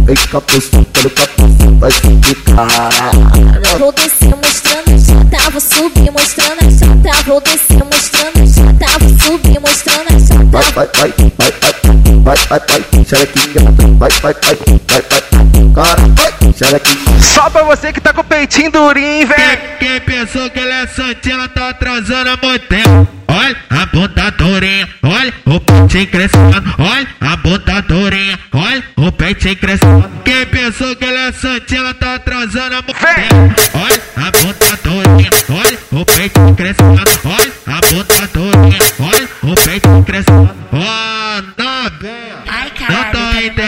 [0.05, 2.55] Vem buceta no cabeça, vai se quiser.
[3.79, 7.23] Vou descer mostrando a chata, vou subir mostrando a chata.
[7.25, 10.45] Vou descer mostrando a chata, vou subir mostrando a chata.
[10.45, 11.73] Vai, vai, vai, vai, vai,
[12.23, 13.61] vai, vai, vai, xerequinha,
[13.97, 15.01] vai, vai, vai, vai, vai,
[15.73, 16.26] cara, vai.
[17.21, 19.37] Só pra você que tá com o peitinho durinho, vem.
[19.79, 23.07] Quem pensou que ela é santinha, ela tá atrasando há muito tempo.
[23.27, 26.75] Olha a bunda durinha, olha o peitinho crescendo.
[26.79, 30.09] Olha a bunda durinha, olha o peitinho crescendo.
[30.23, 33.61] Quem pensou que ela é santinha, ela tá atrasando há muito tempo.
[33.75, 37.01] Olha a bunda durinha, olha o peitinho crescendo.
[37.25, 37.46] Olha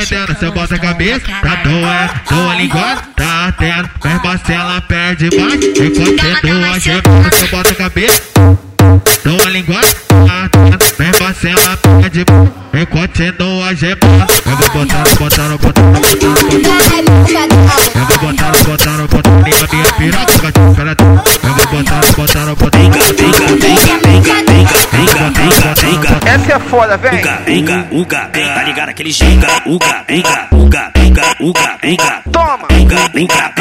[0.09, 5.29] tô entendendo, você bota a cabeça, tá doendo, tua língua tá ardendo, mas Marcela perde
[5.37, 8.21] mais, enquanto continua gemendo, você bota a cabeça,
[9.23, 15.57] tua língua tá ardendo, mas Marcela perde mais, e continua gemendo, eu vou botando, botando,
[15.59, 16.88] botando, botando, botando,
[26.49, 27.19] Essa é foda, vem.
[27.19, 32.23] Uga, uga, uga, tá ligado aquele ginga, uga, uga, uga, uga, uga, uga.
[32.31, 32.67] Toma!
[32.81, 33.11] Uga.
[33.13, 33.58] Uga,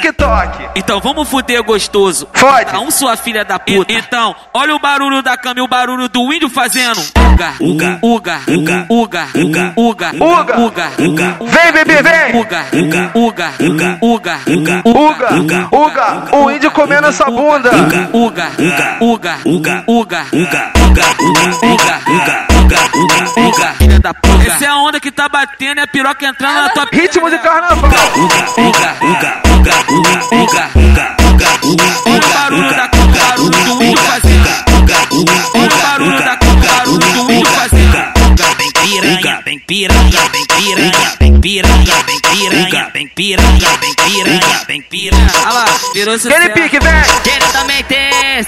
[0.00, 0.68] TikTok.
[0.74, 2.26] Então vamos fuder gostoso.
[2.32, 2.76] Fode.
[2.76, 3.92] Um sua filha da puta.
[3.92, 7.00] Então, olha o barulho da cama e o barulho do índio fazendo.
[7.32, 10.58] Uga, Uga, uga, uga, uga, uga, uga, Uga.
[10.58, 11.36] uga, uga.
[11.40, 12.40] Vem, bebê, vem!
[12.40, 14.40] uga, Uga, uga, uga, uga,
[14.84, 17.70] uga, Uga, uga, o índio comendo essa bunda.
[17.70, 23.74] uga, uga, uga, uga, uga, uga, uga, uga, uga, uga, uga, uga, uga.
[23.74, 24.42] filha da puta.
[24.46, 27.38] Essa é a onda que tá batendo e a piroca entrando na tua Ritmo de
[27.38, 27.90] carnaval.
[27.90, 31.16] Uga, uga, uga, uga, uga, uga, uga,
[31.64, 32.90] uga, uga,
[38.58, 45.30] vem piranha, vem piranha, vem piranha, vem piranha, vem piranha, vem piranha, vem piranha.
[45.44, 45.64] Olha lá,
[45.94, 46.36] virou sucesso.
[46.36, 46.92] Aquele pique, vem!
[47.24, 47.94] Diretamente,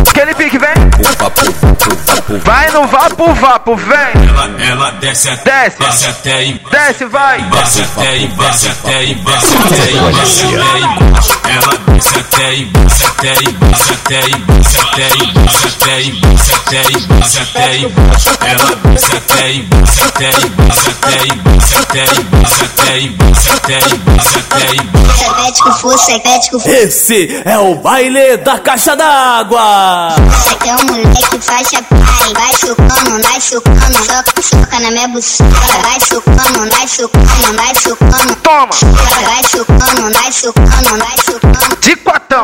[0.09, 0.82] Aquele pique, vem!
[2.41, 4.27] Vai no vapo, vapo, vem!
[4.27, 5.77] Ela, ela desce até, Desce.
[5.79, 6.69] desce até embaixo.
[6.71, 7.41] Desce, vai!
[7.43, 11.39] Desce até embaixo, até embaixo, até embaixo, até embaixo.
[11.43, 17.77] Ela desce até embaixo, até embaixo, até embaixo, até embaixo, até embaixo, até embaixo, até
[17.77, 18.29] embaixo.
[18.41, 24.75] Ela desce até embaixo, até embaixo, até embaixo, até embaixo, até embaixo, até embaixo, até
[24.75, 25.03] embaixo.
[25.43, 26.69] Médico força, médico força.
[26.69, 30.15] Esse é o baile da caixa d'água.
[30.51, 35.07] Aqui é um moleque faixa pai vai, vai chupando, vai chupando, soca, soca na minha
[35.09, 35.43] buceta.
[35.81, 38.35] Vai chupando, vai chupando, vai chupando.
[38.37, 38.73] Toma!
[39.25, 41.75] Vai chupando, vai chupando, vai chupando, vai chupando.
[41.81, 42.43] De quatão!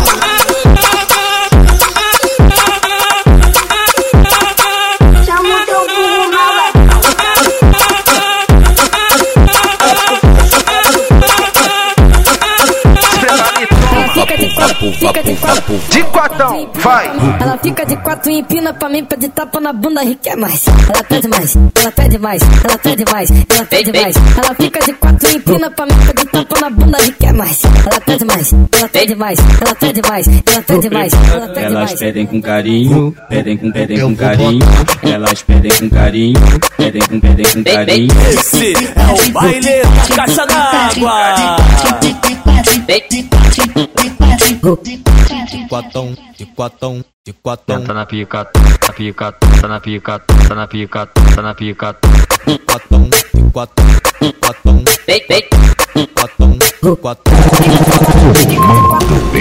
[14.79, 16.37] Fica de quatro, de quatro.
[16.37, 16.69] Quatão!
[16.75, 17.07] Vai!
[17.41, 20.65] Ela fica de quatro e empina pra mim, pede tapa na bunda e quer mais.
[20.67, 24.15] Ela pede mais, ela pede mais, ela pede mais, ela pede mais.
[24.37, 27.61] Ela fica de quatro e empina pra mim, pede tapa na bunda e quer mais.
[27.63, 31.13] Ela pede mais, ela pede mais, ela pede mais, ela pede mais,
[31.57, 34.65] Elas pedem com carinho, pedem com, pedem com carinho.
[35.03, 36.39] Elas pedem com carinho,
[36.77, 38.13] pedem com, pedem com carinho.
[38.29, 41.57] Esse é o baile da caixa d'água.
[45.69, 47.83] Quatão, de quatão, de quatão.
[47.83, 48.49] Tá na pica,
[48.87, 51.95] na pica, tá na pica, tá na pica, tá na pica.
[52.65, 53.85] Quatão, de quatão,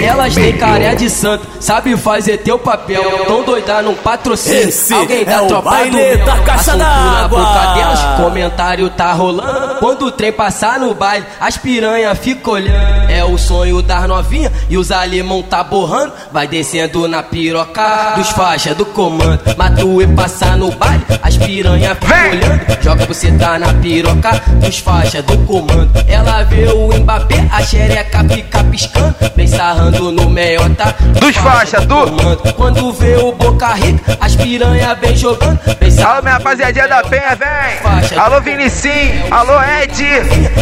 [0.01, 3.01] Elas têm carinha de santo, sabe fazer teu papel.
[3.25, 4.69] Tão doida num patrocínio.
[4.69, 6.25] Esse Alguém da é o tropa baile do mel.
[6.25, 7.39] da caixa Assunto na d'água.
[7.39, 9.75] boca delas, comentário tá rolando.
[9.79, 13.09] Quando o trem passar no baile, as piranha ficam olhando.
[13.09, 16.13] É o sonho das novinhas e os alemão tá borrando.
[16.31, 19.39] Vai descendo na piroca dos faixas do comando.
[19.57, 22.83] Matu e passar no baile, as piranha ficam olhando.
[22.83, 25.89] Joga você tá na piroca dos faixas do comando.
[26.07, 29.15] Ela vê o Mbappé, a xereca fica piscando.
[29.35, 31.95] Vem sarrando no meiota Dos faixas do.
[31.95, 32.53] comando.
[32.53, 35.59] Quando vê o Boca Rica, as piranha vem jogando.
[35.79, 38.19] Vem Alô, minha rapaziadinha da Penha, vem!
[38.19, 39.25] Alô, Vinicinho!
[39.31, 40.03] Alô, Ed!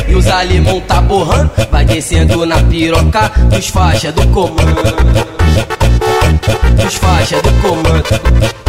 [0.08, 4.84] E os alemão tá borrando, vai descendo na piroca dos faixas do comando.
[6.82, 8.67] Dos faixas do comando.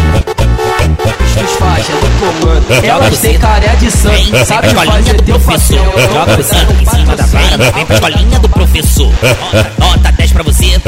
[1.39, 2.85] Dos faixas do comando.
[2.85, 5.79] Elas têm carinha de sangue, sabe fazer teu professor.
[5.79, 6.13] papel.
[6.13, 9.13] Joga você em cima da vara, vem pra escolinha do professor.
[9.23, 10.81] Nota, nota 10 pra você,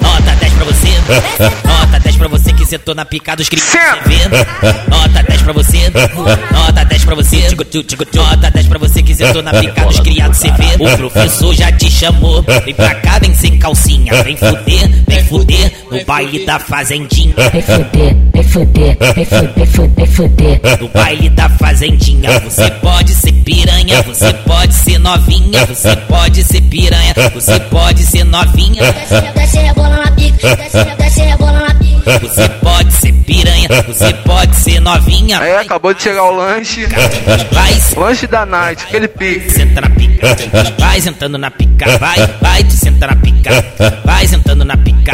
[0.00, 0.88] nota 10 pra você,
[1.64, 3.58] nota 10 pra você sentou na pica dos CV.
[4.88, 5.90] Nota 10 pra você,
[6.52, 7.48] nota 10 pra você,
[8.12, 10.76] nota 10 pra você que sentou na pica dos criados CV.
[10.78, 15.72] O professor já te chamou, vem pra cá, vem sem calcinha, vem fuder, vem fuder
[15.90, 17.34] no baile da fazendinha.
[17.50, 20.60] Vem fuder, vem fuder, vem fuder, vem fuder, vem fuder.
[20.80, 26.60] No baile da fazendinha, você pode ser piranha, você pode ser novinha, você pode ser
[26.62, 28.92] piranha, você pode ser novinha.
[29.34, 31.87] Desce rebola na pica, desce, desce rebola na pica.
[32.22, 35.38] Você pode ser piranha, você pode ser novinha.
[35.38, 36.86] É, acabou de chegar o lanche.
[37.96, 39.50] Lanche da night, aquele pique.
[39.50, 40.36] Senta na pica,
[40.78, 43.50] vai sentando na pica, vai, vai, tu senta na pica,
[44.04, 45.12] vai sentando na pica,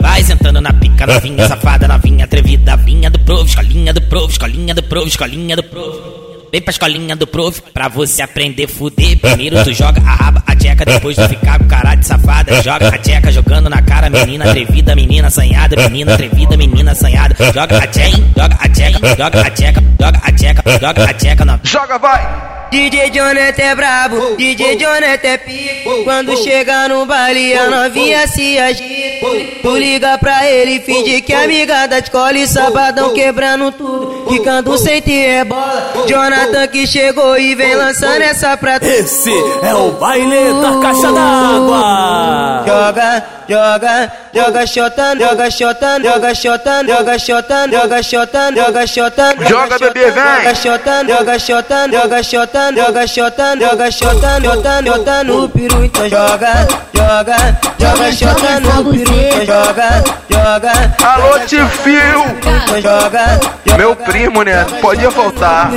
[0.00, 4.74] vai sentando na pica, novinha safada, novinha atrevida, vinha do provo, escolinha do provo, escolinha
[4.74, 6.19] do provo, escolinha do provo.
[6.52, 9.18] Vem pra escolinha do prof pra você aprender fuder.
[9.18, 12.60] Primeiro tu joga a raba, a tcheca, depois tu ficar com cara de safada.
[12.62, 17.36] Joga a tcheca jogando na cara, menina atrevida, menina assanhada, menina atrevida, menina assanhada.
[17.52, 21.44] Joga a tcheca, joga a tcheca, joga a tcheca, joga a tcheca, joga a tcheca
[21.44, 21.60] na.
[21.62, 22.60] Joga, vai!
[22.70, 26.04] DJ Jonete é brabo, DJ Jonete é pico.
[26.04, 29.26] Quando chega no baile, a novinha se agita.
[29.60, 34.24] Tu liga pra ele, finge que é amiga da escola e sabadão quebrando tudo.
[34.28, 36.06] Quicando sem ter bola.
[36.08, 36.39] Jonathan
[36.70, 38.86] que chegou e vem lançando essa pra tu.
[38.86, 39.32] Esse
[39.62, 42.64] é o baile da caixa d'água.
[42.66, 49.48] Joga, joga, joga chotando, joga chotando, joga chotando, joga chotando, joga chotando, joga chotando.
[49.48, 50.24] Joga, bebê, vem.
[50.24, 55.84] Joga chotando, joga chotando, joga chotando, joga chotando, joga chotando, chotando, chotando o peru.
[55.84, 57.36] Então joga, joga,
[57.78, 59.12] joga chotando o peru.
[59.42, 60.72] Então joga, joga.
[61.02, 62.40] Alô, Tifio!
[62.80, 63.40] Joga,
[63.76, 64.64] Meu primo, né?
[64.80, 65.70] Podia faltar.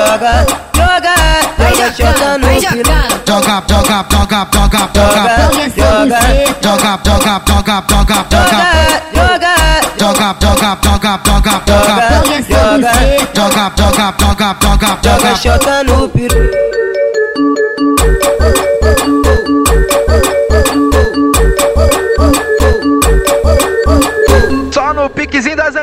[0.00, 1.14] Então joga, joga,
[1.58, 2.82] joga chotando o peru.
[3.26, 5.22] Joga, joga, joga, joga, joga.
[5.76, 6.20] Joga,
[6.60, 8.58] Joga, joga, joga, joga, joga.
[9.14, 9.52] joga,
[9.98, 11.94] Joga, joga, joga, joga, joga.
[12.00, 12.86] joga,
[13.34, 15.30] Joga, joga, joga, joga, joga joga.
[15.36, 16.10] chotando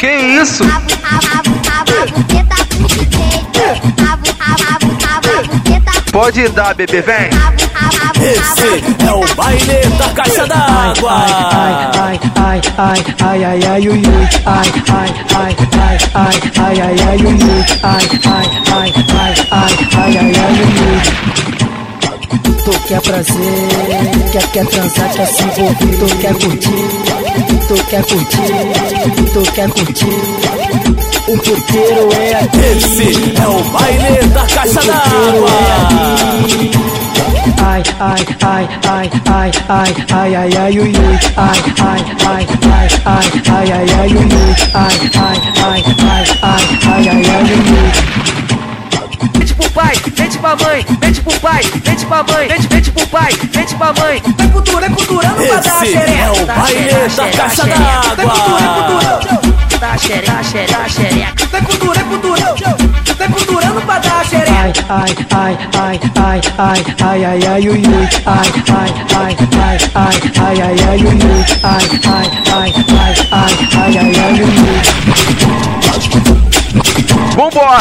[0.00, 0.64] Que isso?
[6.10, 7.30] Pode dar, bebê, vem!
[8.20, 11.12] Esse é o baile da caixa d'água.
[11.12, 14.28] Ai, ai, ai, ai, ai, ai, ai, ui, ui.
[14.46, 17.64] Ai, ai, ai, ai, ai, ai, ai, ai, ui, ui.
[17.82, 19.34] Ai, ai, ai, ai, ai,
[19.92, 21.65] ai, ai, ai, ui, ui.
[22.42, 23.32] Tu quer prazer,
[24.32, 26.84] quer, quer transar, quer se envolver, tu quer curtir,
[27.68, 28.52] tu quer curtir,
[29.32, 30.16] tu quer curtir.
[31.28, 32.58] O puteiro é aqui.
[32.76, 35.50] Esse é o baile da caixa d'água.
[37.64, 41.18] Ai, ai, ai, ai, ai, ai, ai, ai, ai, ui, ui.
[41.36, 44.28] Ai, ai, ai, ai, ai, ai, ai, ai, ui, ui.
[44.74, 47.90] Ai, ai, ai, ai, ai, ai, ai, ai, ui, ui.
[49.38, 53.06] Mente pro pai, mente pra mãe, mente pro pai, mente pra mãe, mente, mente pro
[53.08, 54.22] pai, mente pra mãe.
[54.38, 56.12] Vem cultura, culturando pra dar Esse xereca.
[56.12, 58.14] é o baile xereca, da caixa d'água.
[58.16, 59.56] Vem cultura, vem cultura.
[59.80, 61.46] Dá xereca, xereca, xereca.
[61.52, 62.54] Vem cultura, vem cultura.
[63.18, 64.52] Vem culturando pra dar xereca.
[64.56, 68.08] Ai, ai, ai, ai, ai, ai, ai, ai, ai, ui, ui.
[68.26, 71.44] Ai, ai, ai, ai, ai, ai, ai, ai, ui, ui.
[71.62, 76.25] Ai, ai, ai, ai, ai, ai, ai, ai, ui, ui.
[77.36, 77.80] Vambora!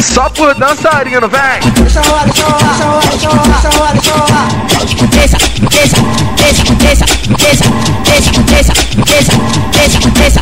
[0.00, 1.72] Só por dançarino, vem!
[1.72, 4.48] Deixa rolar, deixa rolar, deixa rolar, deixa rolar, deixa rolar.
[5.10, 5.96] Desça, desça,
[6.36, 7.10] desça, desça,
[8.04, 9.32] desça, desça,
[10.14, 10.40] desça,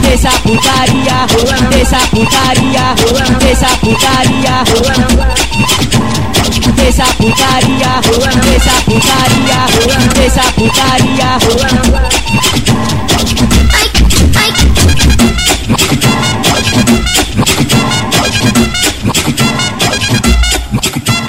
[0.00, 1.26] Deixa a putaria,
[1.70, 2.94] deixa a putaria,
[3.40, 4.64] deixa a putaria
[6.86, 8.00] desça putaria,
[8.44, 9.60] desça putaria,
[10.14, 12.06] desça putaria, putaria.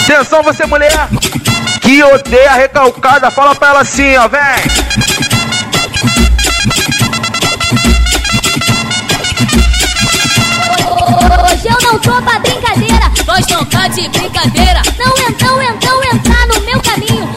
[0.04, 1.10] Atenção, você mulher
[1.82, 4.40] que odeia recalcada, fala pra ela assim, ó, vem!
[11.52, 12.57] Hoje eu não tô pra brincadeira.
[13.38, 14.82] Nós não tá de brincadeira.
[14.98, 17.30] Não então, então, entrar no meu caminho.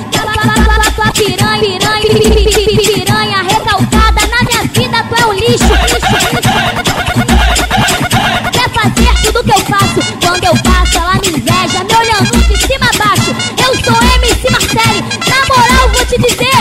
[1.12, 2.14] Piranha, piranha,
[2.94, 4.26] piranha recalcada.
[4.28, 5.68] Na minha vida tu é um lixo.
[8.50, 10.00] Quer fazer tudo que eu faço?
[10.24, 13.36] Quando eu passo, ela me inveja, me olhando de cima a baixo.
[13.62, 15.04] Eu sou MC Marcelli.
[15.28, 16.60] Na moral, vou te dizer.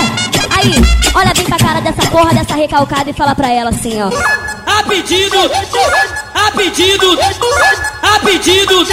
[0.49, 0.75] Aí,
[1.13, 4.58] olha bem pra cara dessa porra, dessa recalcada e fala pra ela assim, ó.
[4.79, 5.37] A pedido,
[6.33, 7.17] a pedido,
[8.01, 8.85] a pedido.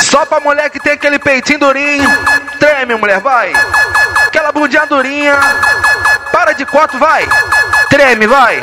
[0.00, 2.10] Só pra mulher que tem aquele peitinho durinho.
[2.58, 3.52] Treme, mulher, vai.
[4.26, 5.38] Aquela bundinha durinha.
[6.32, 7.24] Para de quatro, vai.
[7.88, 8.60] Treme, vai.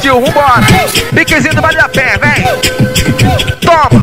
[0.00, 0.66] Curtiu, vambora!
[1.14, 2.42] Piquezinho do Vale a Pé, vem!
[3.60, 4.02] Toma!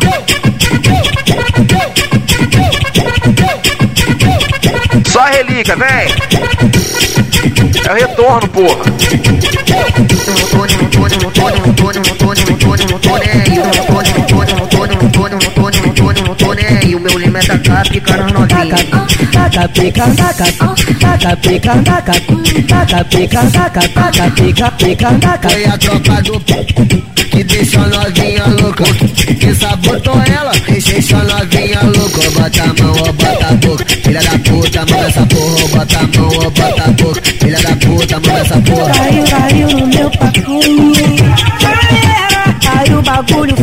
[5.07, 6.15] Só a relíquia, vem!
[7.85, 8.85] É o retorno, porra!
[10.27, 10.87] E o meu lima é
[18.47, 18.77] pica.
[19.31, 21.83] Taca, pica, taca, pica,
[22.67, 25.49] taca, pica, taca, taca, pica, pica, taca.
[25.49, 26.39] Foi a tropa do
[27.37, 28.83] que deixa a novinha louca.
[28.83, 30.51] Que sabotou ela,
[31.15, 32.31] a novinha louca.
[32.31, 33.85] Bota a mão ou bota a boca.
[33.85, 35.67] Filha da puta, manda essa porra.
[35.67, 37.21] Bota a mão ou bota a boca.
[37.39, 38.91] Filha da puta, manda essa porra.
[38.93, 40.59] Caiu, caiu no meu pacu.
[41.61, 43.55] Galera, o bagulho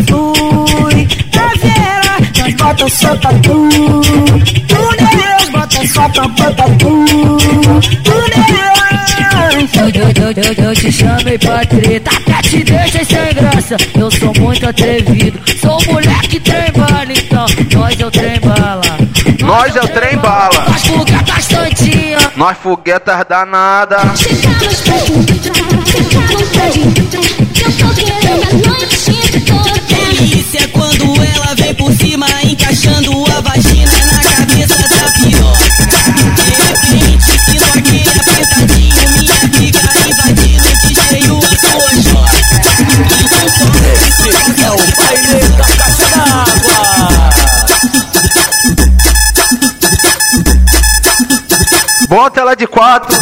[2.64, 3.68] bota só tatu.
[5.52, 5.80] Bota
[6.12, 7.04] pra bota tu.
[8.04, 8.74] Tu neus.
[9.74, 13.76] Eu, eu, eu, eu, eu te chamei pra treta, até te deixa sem graça.
[13.96, 18.82] Eu sou muito atrevido, sou moleque trem bala, então nós é o trem bala.
[19.40, 20.68] Nós é o trem bala!
[20.68, 22.18] Nós foguetas santinha.
[22.36, 23.98] Nós foguetas danada!
[29.04, 29.83] Delícia
[32.54, 35.64] encaixando a vagina na cabeça da piroca.
[36.36, 42.42] De repente, sinto aquele apertadinho, minha briga invadindo, desveio a sua joia.
[44.28, 46.78] Esse é o baile da caixa d'água.
[52.08, 53.18] Bota ela de quatro.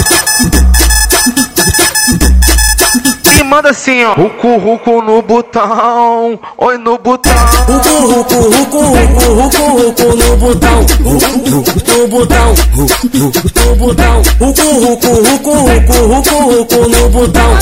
[3.53, 4.15] E manda assim, ó.
[4.15, 6.41] Rucu, rucu no botão.
[6.57, 7.35] Oi no botão.
[7.69, 10.87] Rucu, rucu, rucu, rucu, rucu, rucu no botão.
[11.05, 12.55] Rucu, rucu no botão.
[12.75, 14.23] Rucu, rucu no botão.
[14.41, 17.59] Rucu, rucu, rucu, rucu, rucu, rucu no botão.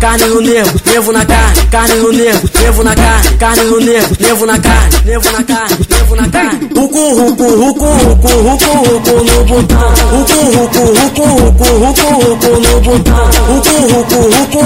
[0.00, 4.16] Carne no nervo, nervo na carne, carne no nervo, nervo na carne, carne no nervo,
[4.18, 6.70] nervo na carne, nervo na carne, nervo na carne.
[6.74, 9.92] Rucu, rucu, rucu, rucu, rucu, rucu no botão.
[10.10, 13.30] Rucu, rucu, rucu, rucu, rucu, rucu no botão.
[13.46, 14.62] Rucu, rucu, rucu, rucu,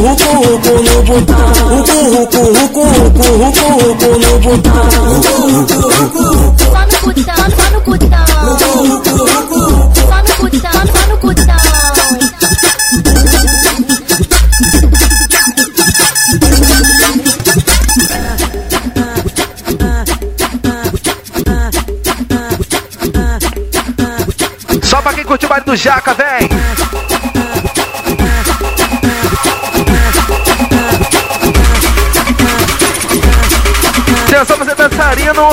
[0.00, 1.38] rucu, rucu no botão.
[1.68, 4.84] Rucu, rucu, rucu, rucu, rucu, rucu no botão.
[5.06, 6.26] Rucu, rucu, rucu.
[6.64, 8.26] Só no cutão, só no cutão.
[8.26, 8.96] Só no
[10.86, 11.56] só no cutão.
[24.82, 26.85] Só pra quem curtiu o baile do Jaca, vem!
[34.96, 35.48] Dançarino!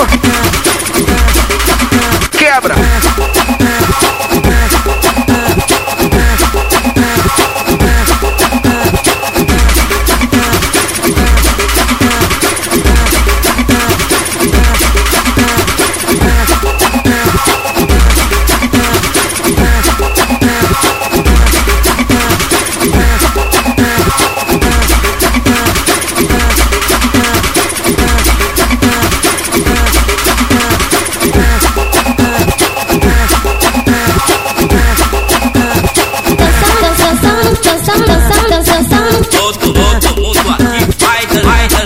[2.30, 2.74] Quebra!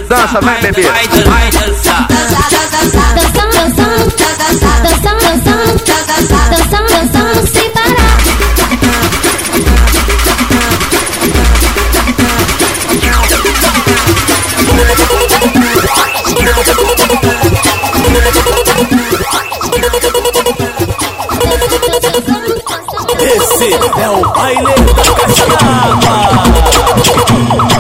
[0.09, 0.83] Dança, vem, bebê.
[0.83, 2.09] Vai, vai dançar.
[2.09, 2.49] Dançando,
[3.53, 4.79] dançando, dançando,
[6.51, 8.17] dançando, dançando, sem parar.
[23.21, 25.45] Esse é o baile da Caixa
[27.59, 27.78] Só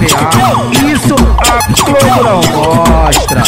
[0.00, 3.42] Isso a Globo não mostra.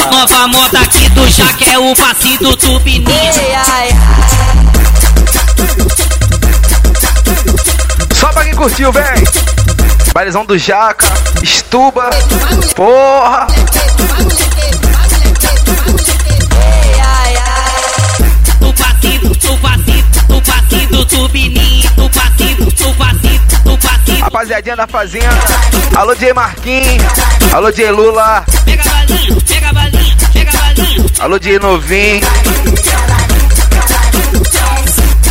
[0.00, 3.08] É Nova moda aqui do Jaque é o passinho do Tupininho.
[8.68, 9.24] Curtiu, vem.
[10.12, 11.06] Bailezão do Jaca,
[11.42, 12.10] Estuba.
[12.74, 13.46] Porra.
[18.60, 18.84] Do do
[20.86, 21.28] do do.
[21.96, 22.16] Do do
[24.06, 24.18] do.
[24.20, 25.28] Rapaziadinha da Fazenda.
[25.96, 27.02] Alô, J Marquinhos.
[27.52, 28.44] Alô, J Lula.
[31.20, 32.20] Alô, J Novinho.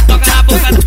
[0.07, 0.86] Toca na boca, toca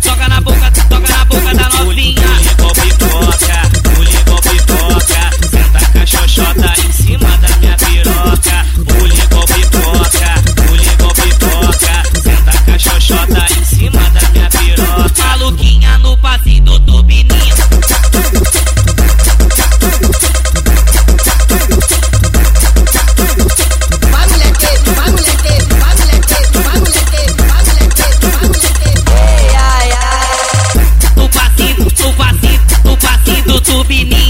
[33.71, 34.20] Subir.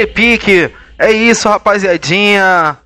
[0.00, 0.70] Aquele pique.
[0.98, 2.78] É isso, rapaziadinha.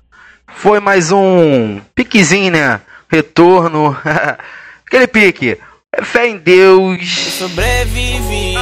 [0.57, 2.81] Foi mais um piquezinho, né?
[3.09, 3.95] Retorno.
[4.85, 5.57] Aquele pique.
[5.93, 7.07] É fé em Deus.
[7.37, 8.55] Sobrevivi.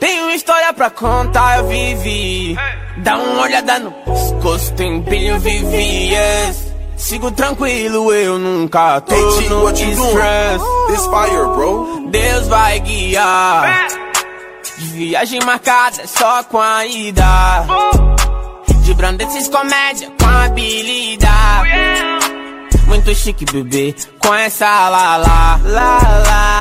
[0.00, 2.56] Tenho história pra contar, eu vivi.
[2.96, 6.12] Dá uma olhada no pescoço, tem brilho, vivi.
[6.12, 6.74] Yes.
[6.96, 10.64] Sigo tranquilo, eu nunca tô Hey, G, no stress.
[10.88, 12.08] This fire, bro.
[12.10, 13.86] Deus vai guiar.
[13.88, 13.97] De
[14.86, 17.66] viagem marcada só com a ida.
[18.82, 21.68] De brandeces comédia com habilidade.
[22.86, 26.57] Muito chique, bebê, com essa lá lá lá lá.